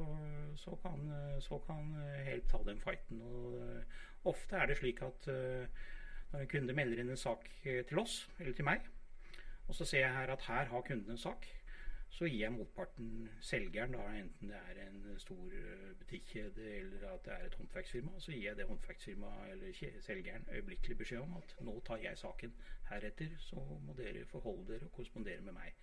så, 0.57 0.77
kan, 0.81 1.09
så, 1.43 1.59
kan, 1.67 1.91
Help 2.25 2.49
ta 2.51 2.63
den 2.67 2.79
fighten. 2.81 3.21
Og 3.21 4.31
ofte 4.31 4.57
er 4.57 4.71
det 4.71 4.79
slik 4.79 5.03
at 5.05 5.27
når 6.31 6.41
en 6.41 6.49
kunde 6.51 6.73
melder 6.73 7.03
inn 7.03 7.11
en 7.13 7.19
sak 7.19 7.45
til 7.63 7.99
oss, 8.01 8.23
eller 8.39 8.55
til 8.57 8.65
meg, 8.67 8.87
og 9.67 9.75
så 9.75 9.85
ser 9.85 10.05
jeg 10.05 10.15
her 10.15 10.33
at 10.33 10.47
her 10.47 10.71
har 10.71 10.81
kunden 10.81 11.11
en 11.11 11.21
sak, 11.21 11.45
så 12.15 12.27
gir 12.29 12.45
jeg 12.45 12.53
motparten, 12.53 13.29
selgeren, 13.43 13.91
da, 13.91 14.03
enten 14.15 14.51
det 14.51 14.59
er 14.69 14.77
en 14.85 15.17
stor 15.19 15.55
eh, 15.59 15.89
butikkjede 15.99 16.67
eller 16.77 17.09
at 17.09 17.25
det 17.25 17.33
er 17.33 17.47
et 17.49 17.57
håndverksfirma, 17.59 18.13
så 18.23 18.31
gir 18.31 18.45
jeg 18.45 18.57
det 18.59 18.67
håndverksfirmaet 18.69 19.51
eller 19.51 19.99
selgeren 20.05 20.47
øyeblikkelig 20.51 20.97
beskjed 21.01 21.25
om 21.25 21.35
at 21.41 21.55
nå 21.67 21.75
tar 21.87 21.99
jeg 22.03 22.17
saken. 22.17 22.53
Heretter 22.89 23.35
så 23.43 23.59
må 23.83 23.97
dere 23.97 24.23
forholde 24.31 24.67
dere 24.69 24.87
og 24.87 24.95
korrespondere 24.95 25.41
med 25.41 25.57
meg. 25.57 25.75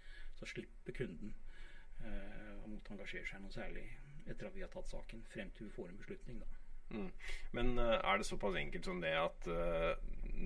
Så 0.43 0.49
slipper 0.51 0.97
kunden 0.97 1.35
eh, 2.03 2.57
å 2.59 2.67
måtte 2.67 2.97
engasjere 2.97 3.29
seg 3.31 3.45
noe 3.45 3.55
særlig 3.55 3.85
etter 4.27 4.49
at 4.49 4.57
vi 4.57 4.65
har 4.65 4.71
tatt 4.73 4.91
saken, 4.91 5.23
frem 5.31 5.51
til 5.55 5.69
vi 5.69 5.77
får 5.77 5.89
en 5.91 6.03
beslutning, 6.03 6.43
da. 6.43 6.59
Mm. 6.93 7.09
Men 7.57 7.79
uh, 7.79 7.95
er 7.95 8.19
det 8.21 8.27
såpass 8.29 8.59
enkelt 8.59 8.85
som 8.85 8.99
det 9.01 9.15
at 9.17 9.47
uh, 9.49 9.95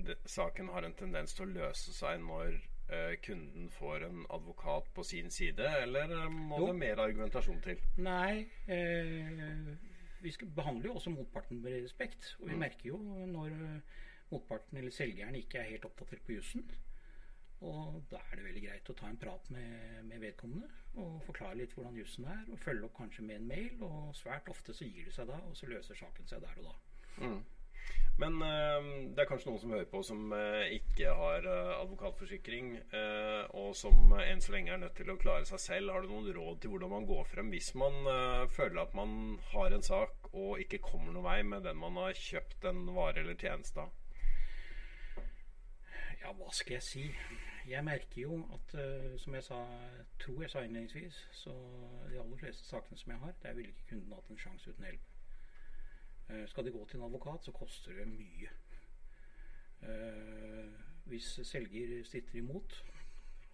det, 0.05 0.15
saken 0.29 0.69
har 0.71 0.85
en 0.85 0.95
tendens 0.95 1.33
til 1.35 1.47
å 1.47 1.53
løse 1.57 1.93
seg 1.95 2.21
når 2.23 2.55
uh, 2.91 3.13
kunden 3.25 3.69
får 3.73 4.07
en 4.07 4.23
advokat 4.33 4.89
på 4.95 5.03
sin 5.03 5.31
side, 5.33 5.67
eller 5.81 6.13
eh, 6.21 6.29
må 6.31 6.61
jo. 6.61 6.71
det 6.71 6.79
mer 6.79 7.03
argumentasjon 7.03 7.61
til? 7.65 7.81
Nei, 7.97 8.47
eh, 8.71 9.71
vi 10.21 10.33
skal 10.33 10.51
behandle 10.55 10.91
jo 10.91 10.97
også 11.01 11.13
motparten 11.13 11.61
med 11.61 11.81
respekt. 11.83 12.35
Og 12.39 12.47
vi 12.47 12.55
mm. 12.55 12.59
merker 12.65 12.89
jo 12.93 13.01
når 13.33 13.55
motparten 14.31 14.79
eller 14.79 14.91
selgeren 14.91 15.35
ikke 15.39 15.61
er 15.61 15.73
helt 15.73 15.85
oppdatert 15.87 16.23
på 16.25 16.37
jussen. 16.37 16.65
Og 17.65 18.03
da 18.11 18.19
er 18.21 18.37
det 18.37 18.45
veldig 18.45 18.63
greit 18.67 18.89
å 18.91 18.95
ta 18.97 19.07
en 19.09 19.17
prat 19.17 19.49
med, 19.49 20.03
med 20.05 20.21
vedkommende 20.21 20.69
og 21.01 21.21
forklare 21.25 21.57
litt 21.57 21.73
hvordan 21.73 21.97
jussen 21.97 22.27
er. 22.29 22.43
Og 22.53 22.61
følge 22.61 22.85
opp 22.85 22.97
kanskje 22.99 23.25
med 23.25 23.41
en 23.41 23.47
mail. 23.49 23.83
Og 23.85 24.15
svært 24.17 24.49
ofte 24.53 24.75
så 24.77 24.85
gir 24.85 25.09
det 25.09 25.15
seg 25.15 25.29
da, 25.29 25.39
og 25.41 25.57
så 25.57 25.69
løser 25.69 25.97
saken 25.97 26.29
seg 26.29 26.43
der 26.45 26.59
og 26.61 26.69
da. 26.69 26.75
Mm. 27.17 27.39
Men 28.17 28.41
øh, 28.41 28.85
det 29.13 29.21
er 29.21 29.27
kanskje 29.29 29.51
noen 29.51 29.59
som 29.61 29.73
hører 29.75 29.89
på 29.91 29.99
som 30.05 30.31
øh, 30.33 30.63
ikke 30.73 31.11
har 31.19 31.45
øh, 31.45 31.73
advokatforsikring, 31.83 32.71
og 33.59 33.75
som 33.77 34.15
enn 34.17 34.41
så 34.41 34.55
lenge 34.55 34.73
er 34.73 34.81
nødt 34.81 34.97
til 34.97 35.11
å 35.13 35.17
klare 35.21 35.45
seg 35.49 35.61
selv. 35.61 35.93
Har 35.93 36.01
du 36.01 36.09
noen 36.09 36.31
råd 36.33 36.61
til 36.61 36.73
hvordan 36.73 36.93
man 36.95 37.05
går 37.09 37.29
frem 37.29 37.51
hvis 37.53 37.73
man 37.77 38.09
føler 38.53 38.81
at 38.81 38.97
man 38.97 39.37
har 39.51 39.73
en 39.73 39.85
sak 39.85 40.31
og 40.33 40.61
ikke 40.63 40.81
kommer 40.81 41.13
noen 41.13 41.27
vei 41.27 41.39
med 41.45 41.65
den 41.69 41.77
man 41.81 41.99
har 42.01 42.17
kjøpt 42.17 42.65
en 42.71 42.87
vare 42.97 43.21
eller 43.21 43.37
tjeneste 43.37 43.85
av? 43.85 43.93
Ja, 46.23 46.33
hva 46.33 46.49
skal 46.51 46.79
jeg 46.79 46.83
si? 46.83 47.05
Jeg 47.67 47.83
merker 47.83 48.21
jo 48.21 48.37
at, 48.55 48.73
som 49.19 49.35
jeg 49.35 49.43
sa, 49.43 49.57
tror 50.19 50.41
jeg 50.41 50.49
sa 50.49 50.61
innledningsvis, 50.63 51.17
så 51.35 51.51
de 52.09 52.19
aller 52.21 52.39
fleste 52.39 52.65
sakene 52.65 52.97
som 52.97 53.11
jeg 53.11 53.19
har, 53.19 53.33
der 53.43 53.53
ville 53.53 53.73
ikke 53.73 53.89
kunden 53.89 54.13
hatt 54.15 54.29
en 54.31 54.39
sjanse 54.39 54.71
uten 54.71 54.87
hjelp. 54.87 55.09
Eh, 56.29 56.47
skal 56.47 56.65
de 56.65 56.71
gå 56.71 56.85
til 56.85 56.99
en 56.99 57.05
advokat, 57.05 57.45
så 57.45 57.51
koster 57.51 57.93
det 57.93 58.07
mye. 58.07 58.49
Eh, 59.81 60.71
hvis 61.05 61.39
selger 61.43 62.03
sitter 62.03 62.35
imot, 62.35 62.85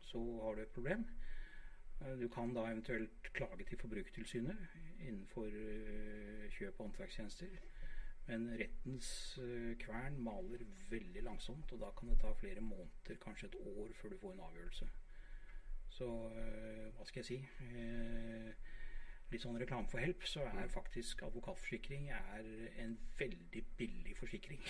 så 0.02 0.42
har 0.44 0.56
du 0.56 0.62
et 0.62 0.68
problem. 0.68 1.06
Eh, 2.02 2.20
du 2.22 2.28
kan 2.28 2.54
da 2.54 2.66
eventuelt 2.72 3.34
klage 3.34 3.66
til 3.70 3.78
Forbrukertilsynet 3.78 4.58
innenfor 5.00 5.50
kjøp 6.50 6.80
av 6.80 6.86
håndverkstjenester. 6.86 7.48
Men 8.28 8.46
rettens 8.60 9.08
kvern 9.82 10.20
maler 10.24 10.62
veldig 10.90 11.24
langsomt, 11.26 11.72
og 11.76 11.82
da 11.82 11.90
kan 11.98 12.10
det 12.10 12.20
ta 12.22 12.32
flere 12.40 12.62
måneder, 12.62 13.18
kanskje 13.22 13.50
et 13.50 13.58
år, 13.60 13.90
før 14.00 14.14
du 14.14 14.18
får 14.22 14.34
en 14.34 14.46
avgjørelse. 14.48 14.88
Så 15.94 16.08
hva 16.96 17.06
skal 17.10 17.20
jeg 17.20 17.28
si? 17.28 17.40
litt 19.34 19.44
sånn 19.44 19.60
reklame 19.60 19.90
for 19.90 20.02
Help, 20.04 20.26
så 20.30 20.46
er 20.46 20.72
faktisk 20.72 21.24
advokatforsikring 21.26 22.10
er 22.14 22.50
en 22.84 22.98
veldig 23.20 23.64
billig 23.80 24.16
forsikring. 24.20 24.62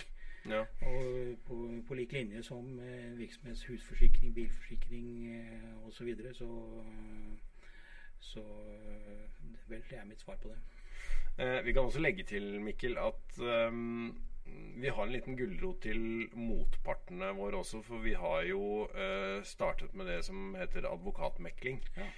Ja. 0.50 0.64
Og 0.90 1.40
på, 1.48 1.58
på 1.88 1.98
lik 2.00 2.16
linje 2.16 2.44
som 2.48 2.80
eh, 2.84 3.12
virksomhets 3.20 3.64
husforsikring, 3.70 4.34
bilforsikring 4.36 5.10
eh, 5.32 5.70
osv. 5.88 5.98
Så, 5.98 6.08
videre, 6.10 6.34
så 6.34 6.50
Så 8.24 8.44
vel, 9.68 9.84
det 9.90 9.98
er 9.98 10.06
mitt 10.08 10.22
svar 10.22 10.38
på 10.40 10.50
det. 10.50 10.58
Eh, 11.38 11.60
vi 11.66 11.74
kan 11.74 11.88
også 11.88 12.04
legge 12.04 12.25
til, 12.30 12.60
Mikkel, 12.62 12.98
at 13.02 13.40
um, 13.40 14.12
vi 14.78 14.90
har 14.90 15.04
en 15.04 15.13
liten 15.13 15.38
gulrot 15.38 15.82
til 15.86 16.30
motpartene 16.38 17.32
våre 17.38 17.63
også. 17.63 17.82
For 17.86 18.04
vi 18.04 18.13
har 18.18 18.44
jo 18.50 18.86
uh, 18.90 19.40
startet 19.44 19.96
med 19.98 20.12
det 20.12 20.22
som 20.28 20.54
heter 20.60 20.90
advokatmekling. 20.92 21.82
Ja. 21.98 22.12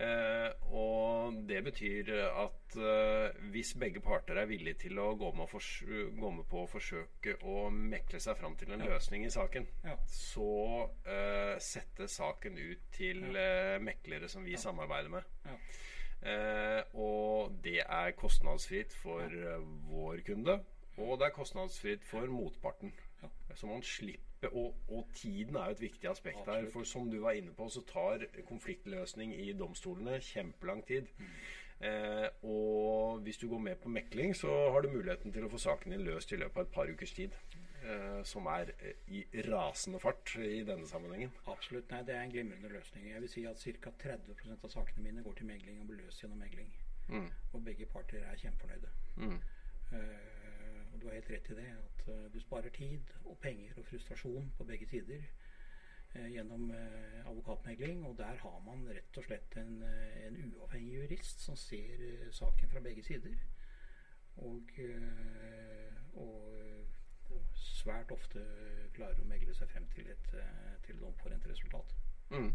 Eh, 0.00 0.52
og 0.70 1.34
det 1.48 1.58
betyr 1.66 2.12
at 2.14 2.76
eh, 2.78 3.40
hvis 3.50 3.74
begge 3.74 4.00
parter 4.00 4.38
er 4.38 4.46
villige 4.48 4.86
til 4.86 5.00
å 5.02 5.10
gå 5.18 5.32
med, 5.34 5.50
gå 5.50 6.30
med, 6.30 6.44
på 6.48 6.62
å 6.62 6.68
forsøke 6.70 7.34
å 7.42 7.66
mekle 7.74 8.20
seg 8.22 8.38
fram 8.38 8.54
til 8.60 8.70
en 8.72 8.84
ja. 8.84 8.92
løsning 8.94 9.26
i 9.26 9.32
saken, 9.34 9.66
ja. 9.84 9.96
så 10.14 10.52
eh, 11.04 11.56
settes 11.60 12.16
saken 12.20 12.56
ut 12.60 12.86
til 12.94 13.26
ja. 13.34 13.80
Meklere 13.82 14.30
som 14.30 14.46
vi 14.46 14.56
samarbeider 14.60 15.10
med. 15.18 15.26
Eh, 16.22 16.82
og 16.94 17.54
det 17.64 17.80
er 17.86 18.10
kostnadsfritt 18.16 18.92
for 18.92 19.24
eh, 19.24 19.62
vår 19.88 20.20
kunde, 20.26 20.58
og 20.96 21.18
det 21.18 21.30
er 21.30 21.36
kostnadsfritt 21.36 22.04
for 22.04 22.26
motparten. 22.26 22.92
Så 23.54 23.66
man 23.66 23.82
slipper 23.82 24.26
og, 24.52 24.74
og, 24.88 25.08
tiden 25.14 25.56
er 25.56 25.64
jo 25.64 25.70
et 25.70 25.80
viktig 25.80 26.10
aspekt 26.10 26.46
her. 26.46 26.70
For 26.72 26.84
som 26.84 27.10
du 27.10 27.20
var 27.20 27.30
inne 27.30 27.52
på, 27.52 27.68
så 27.68 27.82
tar 27.92 28.24
konfliktløsning 28.48 29.34
i 29.36 29.52
domstolene 29.52 30.20
kjempelang 30.20 30.86
tid. 30.86 31.08
Mm. 31.18 31.26
Eh, 31.80 32.28
og 32.42 33.18
hvis 33.18 33.36
du 33.36 33.48
går 33.48 33.58
med 33.58 33.76
på 33.76 33.88
mekling, 33.88 34.36
så 34.36 34.70
har 34.70 34.80
du 34.80 34.88
muligheten 34.88 35.32
til 35.32 35.44
å 35.44 35.52
få 35.52 35.60
saken 35.60 35.92
din 35.92 36.04
løst 36.04 36.32
i 36.32 36.40
løpet 36.40 36.56
av 36.56 36.66
et 36.66 36.74
par 36.74 36.92
ukers 36.92 37.12
tid. 37.16 37.36
Eh, 37.82 38.24
som 38.24 38.46
er 38.46 38.72
eh, 38.78 38.96
i 39.08 39.42
rasende 39.46 40.00
fart 40.00 40.34
i 40.36 40.64
denne 40.64 40.86
sammenhengen. 40.88 41.32
Absolutt. 41.48 41.90
Nei, 41.90 42.02
det 42.04 42.14
er 42.14 42.26
en 42.26 42.32
glimrende 42.32 42.68
løsning. 42.68 43.06
Jeg 43.08 43.20
vil 43.24 43.32
si 43.32 43.44
at 43.48 43.62
ca. 43.62 43.92
30% 44.02 44.64
av 44.64 44.72
sakene 44.74 45.04
mine 45.06 45.24
går 45.24 45.38
til 45.38 45.48
megling 45.48 45.80
og 45.80 45.88
blir 45.88 46.02
løst 46.04 46.20
gjennom 46.20 46.42
megling. 46.44 46.68
Mm. 47.08 47.30
Og 47.52 47.64
begge 47.64 47.86
parter 47.88 48.26
er 48.26 48.36
kjempefornøyde. 48.42 48.92
Mm. 49.16 49.38
Eh, 49.96 50.98
du 51.00 51.06
har 51.06 51.16
helt 51.16 51.30
rett 51.30 51.50
i 51.50 51.56
det. 51.56 51.68
At 51.78 52.08
uh, 52.08 52.26
du 52.32 52.40
sparer 52.40 52.68
tid 52.76 53.14
og 53.24 53.38
penger 53.40 53.78
og 53.78 53.86
frustrasjon 53.88 54.52
på 54.58 54.64
begge 54.68 54.88
sider 54.90 55.24
uh, 56.14 56.26
gjennom 56.28 56.70
uh, 56.70 57.30
advokatmegling. 57.30 58.04
Og 58.06 58.18
der 58.18 58.36
har 58.44 58.60
man 58.66 58.84
rett 58.90 59.16
og 59.16 59.24
slett 59.24 59.56
en, 59.56 59.80
en 60.26 60.36
uavhengig 60.50 60.98
jurist 60.98 61.40
som 61.40 61.56
ser 61.56 62.28
saken 62.36 62.68
fra 62.68 62.84
begge 62.84 63.04
sider. 63.08 63.40
Og, 64.36 64.68
og 66.14 66.79
svært 67.80 68.12
ofte 68.14 68.44
klarer 68.96 69.20
å 69.22 69.28
megle 69.28 69.54
seg 69.56 69.70
frem 69.72 69.88
til 69.94 70.08
et, 70.12 70.32
til 70.84 70.96
et 70.98 71.06
omforent 71.08 71.48
resultat. 71.50 71.94
Mm. 72.30 72.52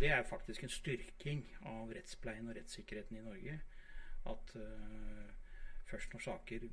Det 0.00 0.08
er 0.08 0.22
faktisk 0.28 0.62
en 0.64 0.72
styrking 0.72 1.44
av 1.70 1.92
rettspleien 1.96 2.48
og 2.48 2.56
rettssikkerheten 2.58 3.18
i 3.18 3.24
Norge. 3.24 3.56
At 4.30 4.54
uh, 4.56 5.26
først 5.84 6.12
når 6.12 6.20
saker 6.24 6.68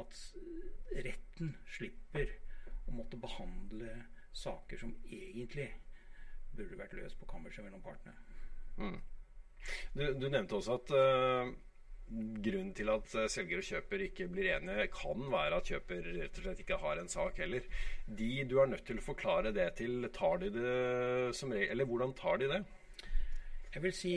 At 0.00 0.18
retten 1.06 1.54
slipper 1.76 2.34
å 2.86 2.92
måtte 2.92 3.16
behandle 3.20 3.94
saker 4.34 4.78
som 4.78 4.92
egentlig 5.06 5.70
burde 6.54 6.78
vært 6.78 6.96
løst 6.98 7.18
på 7.18 7.28
kammerset 7.30 7.64
mellom 7.64 7.82
partene. 7.82 8.14
Mm. 8.76 9.00
Du, 9.94 10.02
du, 10.20 10.28
nevnte 10.28 10.58
også 10.58 10.76
at 10.76 10.92
uh, 10.92 11.54
grunnen 12.08 12.74
til 12.76 12.90
at 12.92 13.08
selger 13.32 13.58
og 13.60 13.66
kjøper 13.66 14.02
ikke 14.06 14.28
blir 14.28 14.50
enige, 14.54 14.86
kan 14.92 15.24
være 15.32 15.58
at 15.58 15.70
kjøper 15.72 16.08
rett 16.20 16.38
og 16.38 16.44
slett 16.46 16.60
ikke 16.64 16.80
har 16.82 17.00
en 17.00 17.08
sak 17.08 17.38
heller. 17.42 17.68
De 18.06 18.30
du 18.50 18.58
er 18.60 18.70
nødt 18.70 18.84
til 18.86 19.00
å 19.00 19.06
forklare 19.06 19.54
det 19.56 19.70
til, 19.80 20.08
tar 20.14 20.36
de 20.42 20.50
det 20.54 20.74
som 21.36 21.52
regel 21.52 21.70
Eller 21.72 21.88
hvordan 21.88 22.12
tar 22.18 22.36
de 22.42 22.50
det? 22.52 22.60
Jeg 23.74 23.82
vil 23.82 23.94
si 23.96 24.14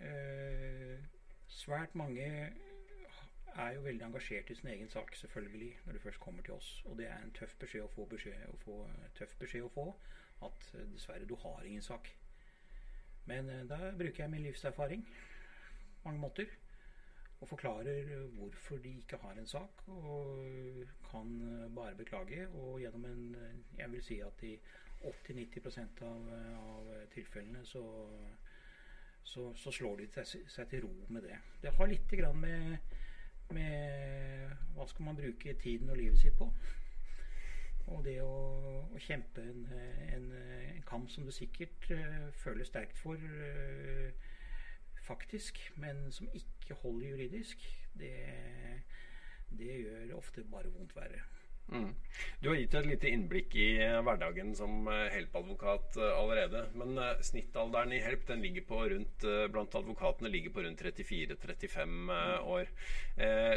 uh, 0.00 0.94
svært 1.48 1.94
mange 1.94 2.28
er 3.56 3.72
jo 3.74 3.80
veldig 3.80 4.04
engasjert 4.06 4.50
i 4.50 4.54
sin 4.54 4.68
egen 4.68 4.88
sak, 4.88 5.16
selvfølgelig, 5.16 5.78
når 5.84 5.92
du 5.92 5.98
først 5.98 6.20
kommer 6.20 6.42
til 6.42 6.54
oss. 6.54 6.82
Og 6.84 6.98
det 6.98 7.06
er 7.08 7.18
en 7.24 7.32
tøff 7.36 7.56
beskjed 7.60 7.84
å 7.84 7.92
få, 7.94 8.04
beskjed, 8.10 8.46
å 8.52 8.56
få, 8.64 8.76
tøff 9.18 9.36
beskjed 9.40 9.64
å 9.66 9.72
få 9.74 9.86
at 10.46 10.68
eh, 10.74 10.84
dessverre, 10.92 11.28
du 11.28 11.36
har 11.40 11.64
ingen 11.64 11.82
sak. 11.82 12.10
Men 13.24 13.48
eh, 13.50 13.64
da 13.68 13.92
bruker 13.98 14.24
jeg 14.24 14.30
min 14.30 14.44
livserfaring 14.44 15.06
mange 16.06 16.22
måter 16.22 16.54
og 17.36 17.50
forklarer 17.50 18.06
hvorfor 18.38 18.80
de 18.80 18.94
ikke 18.96 19.18
har 19.20 19.36
en 19.36 19.46
sak, 19.46 19.82
og 19.92 20.38
kan 21.10 21.34
bare 21.76 21.94
beklage. 21.98 22.46
Og 22.48 22.80
gjennom 22.80 23.04
en 23.04 23.36
Jeg 23.76 23.92
vil 23.92 24.02
si 24.02 24.20
at 24.24 24.42
i 24.42 24.54
80-90 25.04 26.04
av, 26.08 26.30
av 26.56 26.88
tilfellene 27.12 27.64
så 27.68 27.84
så, 29.26 29.54
så 29.54 29.72
slår 29.72 29.96
de 30.00 30.24
seg, 30.24 30.68
til 30.70 30.84
ro 30.84 30.92
med 31.08 31.26
det. 31.26 31.36
Det 31.62 31.74
har 31.74 31.90
litt 31.90 32.12
grann 32.18 32.38
med, 32.40 32.94
med 33.54 34.52
hva 34.76 34.86
skal 34.86 35.08
man 35.08 35.18
bruke 35.18 35.56
tiden 35.62 35.90
og 35.90 35.98
livet 35.98 36.20
sitt 36.20 36.36
på. 36.38 36.46
Og 37.94 38.02
det 38.06 38.16
å, 38.22 38.36
å 38.86 39.02
kjempe 39.02 39.42
en, 39.42 39.66
en, 40.14 40.30
en, 40.36 40.82
kamp 40.86 41.10
som 41.10 41.26
du 41.26 41.32
sikkert 41.34 41.86
uh, 41.90 42.30
føler 42.38 42.66
sterkt 42.66 42.98
for, 42.98 43.18
uh, 43.18 44.30
faktisk, 45.06 45.60
men 45.80 46.06
som 46.12 46.28
ikke 46.34 46.78
holder 46.82 47.14
juridisk, 47.14 47.62
det, 47.98 48.12
det 49.54 49.80
gjør 49.84 50.18
ofte 50.18 50.44
bare 50.50 50.72
vondt 50.74 50.96
verre. 50.96 51.24
Mm. 51.66 51.88
Du 52.38 52.48
har 52.48 52.60
gitt 52.60 52.74
et 52.78 52.86
lite 52.86 53.10
innblikk 53.10 53.54
i 53.58 53.70
hverdagen 54.06 54.52
som 54.54 54.86
Help-advokat 54.86 55.96
allerede. 55.98 56.62
Men 56.78 57.00
snittalderen 57.26 57.94
i 57.96 57.98
Help 58.04 58.22
den 58.28 58.44
ligger 58.44 58.68
på 58.68 58.84
rundt, 58.92 59.26
blant 59.50 59.74
advokatene 59.74 60.30
ligger 60.30 60.54
på 60.54 60.62
rundt 60.62 60.84
34-35 60.86 62.14
år. 62.54 62.70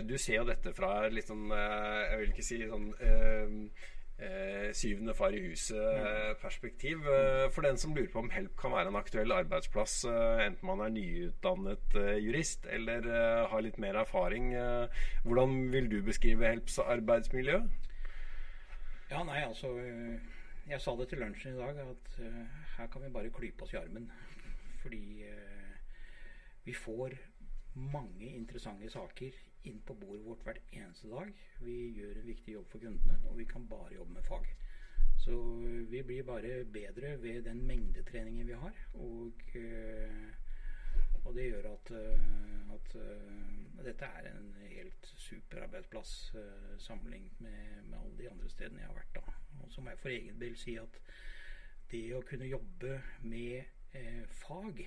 Du 0.09 0.17
ser 0.17 0.39
jo 0.39 0.47
dette 0.49 0.73
fra 0.73 1.05
litt 1.13 1.29
sånn 1.29 1.53
Jeg 1.53 2.17
vil 2.23 2.33
ikke 2.33 2.47
si 2.49 2.59
sånn 2.65 2.89
eh, 4.21 4.71
syvende 4.73 5.13
far 5.13 5.33
i 5.33 5.41
huset-perspektiv. 5.47 6.97
Eh, 6.97 7.51
for 7.51 7.61
den 7.61 7.77
som 7.77 7.93
lurer 7.95 8.11
på 8.11 8.19
om 8.19 8.29
Help 8.29 8.55
kan 8.59 8.71
være 8.71 8.91
en 8.91 8.99
aktuell 8.99 9.31
arbeidsplass, 9.31 10.03
eh, 10.05 10.45
enten 10.45 10.67
man 10.67 10.83
er 10.85 10.93
nyutdannet 10.95 11.95
eh, 11.95 12.17
jurist 12.23 12.67
eller 12.69 13.07
har 13.49 13.61
litt 13.61 13.79
mer 13.79 13.99
erfaring, 13.99 14.51
hvordan 15.23 15.71
vil 15.71 15.89
du 15.91 16.01
beskrive 16.03 16.47
Helps 16.47 16.79
arbeidsmiljø? 16.79 17.61
Ja, 19.09 19.23
nei, 19.23 19.41
altså 19.41 19.73
Jeg 20.69 20.81
sa 20.81 20.93
det 20.95 21.07
til 21.09 21.19
lunsjen 21.23 21.55
i 21.55 21.57
dag, 21.57 21.79
at 21.81 22.17
her 22.77 22.87
kan 22.87 23.01
vi 23.01 23.09
bare 23.09 23.31
klype 23.33 23.63
oss 23.65 23.73
i 23.73 23.79
armen. 23.79 24.11
Fordi 24.83 25.25
vi 26.65 26.73
får 26.73 27.15
mange 27.73 28.27
interessante 28.35 28.89
saker 28.89 29.33
inn 29.63 29.81
på 29.81 29.93
bordet 29.93 30.25
vårt 30.25 30.43
hver 30.47 30.59
eneste 30.71 31.09
dag. 31.11 31.31
Vi 31.59 31.77
gjør 31.97 32.19
en 32.19 32.27
viktig 32.27 32.53
jobb 32.53 32.67
for 32.71 32.83
kundene, 32.83 33.17
og 33.29 33.37
vi 33.37 33.47
kan 33.49 33.67
bare 33.69 33.95
jobbe 33.95 34.13
med 34.13 34.27
fag. 34.27 34.51
Så 35.19 35.35
vi 35.91 36.03
blir 36.03 36.23
bare 36.23 36.63
bedre 36.65 37.21
ved 37.21 37.41
den 37.43 37.65
mengdetreningen 37.67 38.47
vi 38.47 38.53
har. 38.53 38.75
Og, 38.93 39.41
eh, 39.55 40.29
og 41.25 41.35
det 41.35 41.49
gjør 41.49 41.67
at, 41.73 41.91
eh, 41.91 42.73
at, 42.75 42.95
eh, 42.95 43.83
dette 43.85 44.05
er 44.05 44.29
en 44.31 44.53
helt 44.61 45.13
super 45.17 45.63
arbeidsplass 45.63 46.35
sammenlignet 46.77 47.41
med, 47.41 47.83
med, 47.83 47.97
alle 47.99 48.17
de 48.17 48.29
andre 48.29 48.49
stedene 48.49 48.79
jeg 48.79 48.87
har 48.87 48.95
vært 48.95 49.15
da. 49.15 49.35
Og 49.63 49.71
så 49.71 49.81
må 49.81 49.89
jeg 49.89 49.99
for 49.99 50.09
egen 50.09 50.39
del 50.39 50.55
si 50.57 50.75
at 50.79 51.01
det 51.91 52.05
å 52.15 52.21
kunne 52.21 52.47
jobbe 52.47 53.01
med 53.23 53.63
eh, 53.93 54.25
fag 54.29 54.85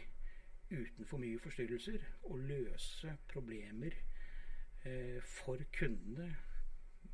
uten 0.70 1.04
for 1.04 1.18
mye 1.18 1.38
forstyrrelser 1.38 2.04
og 2.22 2.38
løse 2.38 3.16
problemer 3.28 3.92
Eh, 3.92 4.11
for 5.22 5.62
kundene 5.76 6.32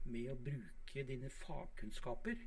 med 0.09 0.31
å 0.33 0.39
bruke 0.41 1.05
dine 1.09 1.29
fagkunnskaper 1.33 2.39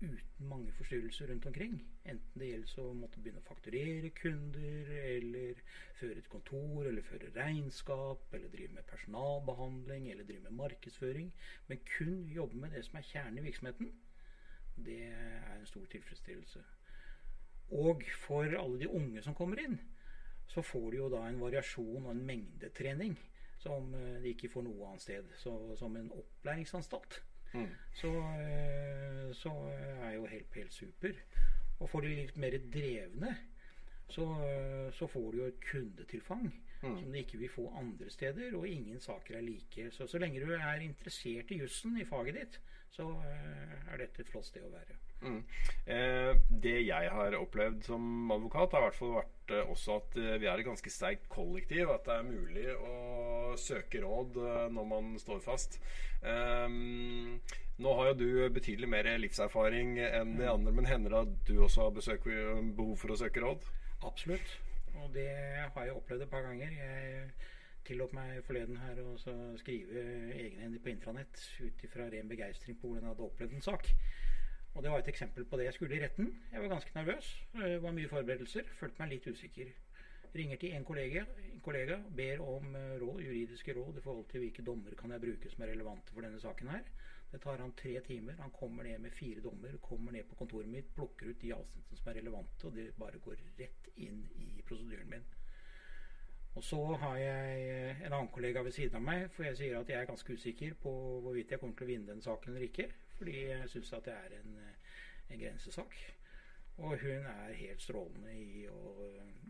uten 0.00 0.48
mange 0.48 0.72
forstyrrelser 0.72 1.28
rundt 1.28 1.46
omkring. 1.46 1.74
Enten 2.08 2.40
det 2.40 2.48
gjelder 2.48 2.82
å 2.82 2.94
måtte 2.96 3.20
begynne 3.20 3.42
å 3.42 3.48
fakturere 3.48 4.10
kunder, 4.16 4.88
eller 4.96 5.60
føre 5.98 6.22
et 6.22 6.30
kontor, 6.32 6.88
eller 6.88 7.04
føre 7.04 7.32
regnskap, 7.34 8.24
eller 8.32 8.52
drive 8.52 8.78
med 8.78 8.88
personalbehandling, 8.88 10.08
eller 10.10 10.28
drive 10.28 10.46
med 10.48 10.56
markedsføring. 10.62 11.32
Men 11.68 11.84
kun 11.96 12.24
jobbe 12.32 12.62
med 12.62 12.76
det 12.76 12.84
som 12.88 12.96
er 13.00 13.08
kjernen 13.10 13.42
i 13.42 13.46
virksomheten. 13.50 13.92
Det 14.80 15.00
er 15.12 15.56
en 15.58 15.68
stor 15.68 15.84
tilfredsstillelse. 15.92 16.64
Og 17.76 18.06
for 18.24 18.48
alle 18.56 18.80
de 18.80 18.88
unge 18.88 19.22
som 19.22 19.36
kommer 19.36 19.60
inn, 19.62 19.76
så 20.50 20.64
får 20.64 20.88
de 20.90 20.98
jo 20.98 21.10
da 21.12 21.26
en 21.28 21.42
variasjon 21.44 22.06
og 22.06 22.14
en 22.14 22.24
mengdetrening 22.26 23.18
som 23.60 23.94
eh, 23.94 24.16
de 24.22 24.32
ikke 24.34 24.50
får 24.52 24.66
noe 24.66 24.88
annet 24.88 25.04
sted. 25.04 25.36
Så, 25.40 25.54
som 25.80 25.96
en 25.96 26.10
opplæringsanstalt. 26.16 27.20
Mm. 27.52 27.68
Så, 28.00 28.10
eh, 28.40 29.28
så, 29.36 29.54
er 30.00 30.16
jo 30.16 30.26
helt, 30.30 30.54
helt 30.54 30.74
super. 30.74 31.22
Og 31.80 31.88
for 31.90 32.04
de 32.04 32.14
litt 32.14 32.36
mer 32.40 32.58
drevne 32.72 33.36
så, 34.10 34.24
så 34.92 35.06
får 35.06 35.26
du 35.30 35.38
jo 35.38 35.46
et 35.46 35.60
kundetilfang 35.62 36.48
mm. 36.82 36.96
som 36.98 37.12
du 37.12 37.18
ikke 37.18 37.38
vil 37.38 37.52
få 37.52 37.68
andre 37.78 38.10
steder, 38.10 38.56
og 38.56 38.68
ingen 38.68 39.00
saker 39.00 39.36
er 39.36 39.40
like. 39.40 39.90
Så 39.90 40.06
så 40.06 40.18
lenge 40.18 40.40
du 40.40 40.52
er 40.52 40.82
interessert 40.84 41.50
i 41.50 41.60
jussen 41.60 42.00
i 42.00 42.04
faget 42.04 42.34
ditt, 42.34 42.60
så 42.90 43.06
eh, 43.10 43.92
er 43.92 44.02
dette 44.02 44.22
et 44.22 44.32
flott 44.32 44.46
sted 44.46 44.64
å 44.66 44.72
være. 44.72 44.98
Mm. 45.20 45.40
Eh, 45.84 46.30
det 46.48 46.76
jeg 46.86 47.10
har 47.12 47.36
opplevd 47.36 47.84
som 47.84 48.30
advokat, 48.32 48.72
har 48.72 48.84
i 48.84 48.88
hvert 48.88 48.98
fall 48.98 49.16
vært 49.18 49.52
eh, 49.54 49.72
også 49.74 49.98
at 50.00 50.16
eh, 50.20 50.38
vi 50.40 50.48
er 50.48 50.62
et 50.62 50.68
ganske 50.68 50.92
sterkt 50.92 51.28
kollektiv. 51.32 51.90
At 51.92 52.06
det 52.08 52.16
er 52.16 52.28
mulig 52.28 52.66
å 52.76 52.94
søke 53.60 54.00
råd 54.04 54.40
eh, 54.40 54.64
når 54.72 54.88
man 54.94 55.12
står 55.20 55.42
fast. 55.44 55.80
Ehm, 56.24 57.38
nå 57.80 57.94
har 57.98 58.10
jo 58.10 58.18
du 58.22 58.30
betydelig 58.54 58.88
mer 58.92 59.10
livserfaring 59.20 59.96
enn 60.08 60.34
de 60.40 60.48
andre, 60.48 60.74
men 60.76 60.88
hender 60.88 61.14
det 61.14 61.22
at 61.26 61.38
du 61.48 61.62
også 61.64 61.86
har 61.86 61.94
besøk, 61.96 62.26
behov 62.76 62.96
for 63.00 63.12
å 63.14 63.20
søke 63.20 63.44
råd? 63.44 63.64
Absolutt. 64.08 64.58
Og 65.00 65.08
det 65.14 65.30
har 65.30 65.86
jeg 65.86 65.96
opplevd 65.96 66.26
et 66.26 66.32
par 66.32 66.44
ganger. 66.44 66.72
Jeg 66.76 67.30
tillot 67.88 68.12
meg 68.14 68.42
forleden 68.44 68.76
her 68.82 68.98
å 69.02 69.14
skrive 69.60 70.02
egenhendig 70.34 70.82
på 70.84 70.92
intranett 70.92 71.44
ut 71.60 71.84
ifra 71.86 72.08
ren 72.12 72.28
begeistring 72.28 72.76
på 72.78 72.90
hvordan 72.90 73.06
jeg 73.06 73.14
hadde 73.14 73.28
opplevd 73.30 73.56
en 73.56 73.64
sak. 73.64 73.88
Og 74.74 74.82
det 74.82 74.90
var 74.90 75.02
et 75.02 75.08
eksempel 75.10 75.44
på 75.44 75.58
det. 75.58 75.64
Jeg 75.64 75.74
skulle 75.74 75.96
i 75.96 76.02
retten. 76.02 76.34
Jeg 76.52 76.62
var 76.62 76.68
ganske 76.68 76.90
nervøs. 76.94 77.30
Det 77.52 77.82
var 77.82 77.94
mye 77.96 78.08
forberedelser. 78.08 78.68
Følte 78.80 79.02
meg 79.02 79.14
litt 79.14 79.26
usikker. 79.26 79.72
Ringer 80.34 80.56
til 80.62 80.74
en 80.76 80.84
kollega, 80.86 81.24
en 81.52 81.60
kollega 81.60 81.96
ber 82.16 82.42
om 82.44 82.74
eh, 82.78 82.92
råd, 83.02 83.22
juridiske 83.24 83.74
råd 83.74 83.96
i 83.98 84.02
forhold 84.04 84.28
til 84.30 84.44
hvilke 84.44 84.62
dommer 84.62 84.94
kan 84.94 85.10
jeg 85.10 85.20
bruke 85.24 85.50
som 85.50 85.64
er 85.64 85.72
relevante 85.72 86.14
for 86.14 86.22
denne 86.22 86.38
saken 86.40 86.70
her. 86.70 86.84
Det 87.32 87.40
tar 87.42 87.58
han 87.58 87.74
tre 87.78 87.96
timer. 88.06 88.38
Han 88.38 88.54
kommer 88.54 88.86
ned 88.86 88.98
med 88.98 89.10
fire 89.10 89.42
dommer, 89.42 89.74
kommer 89.82 90.12
ned 90.12 90.24
på 90.30 90.38
kontoret 90.38 90.70
mitt, 90.70 90.94
plukker 90.94 91.32
ut 91.32 91.42
de 91.42 91.52
avsnittene 91.54 91.98
som 91.98 92.12
er 92.12 92.20
relevante, 92.20 92.66
og 92.66 92.78
det 92.78 92.86
bare 92.98 93.18
går 93.26 93.42
rett 93.58 93.90
inn 93.96 94.22
i 94.38 94.62
prosedyren 94.68 95.10
min. 95.10 95.26
Og 96.54 96.64
så 96.64 96.80
har 97.02 97.16
jeg 97.16 97.66
eh, 97.66 98.06
en 98.06 98.12
annen 98.12 98.32
kollega 98.34 98.62
ved 98.62 98.74
siden 98.74 99.02
av 99.02 99.06
meg, 99.06 99.28
for 99.34 99.46
jeg 99.46 99.58
sier 99.58 99.78
at 99.78 99.90
jeg 99.90 99.98
er 99.98 100.10
ganske 100.10 100.34
usikker 100.38 100.78
på 100.82 100.94
hvorvidt 101.26 101.50
jeg 101.50 101.62
kommer 101.62 101.78
til 101.78 101.86
å 101.86 101.90
vinne 101.90 102.10
den 102.10 102.22
saken 102.22 102.54
eller 102.54 102.70
ikke. 102.70 102.90
Fordi 103.20 103.34
jeg 103.50 103.68
syns 103.68 103.92
at 103.92 104.06
det 104.08 104.12
er 104.16 104.34
en, 104.40 104.54
en, 105.30 105.40
grensesak. 105.40 105.96
Og 106.76 106.98
hun 107.02 107.26
er 107.28 107.52
helt 107.52 107.82
strålende 107.82 108.32
i 108.32 108.62
å, 108.72 108.94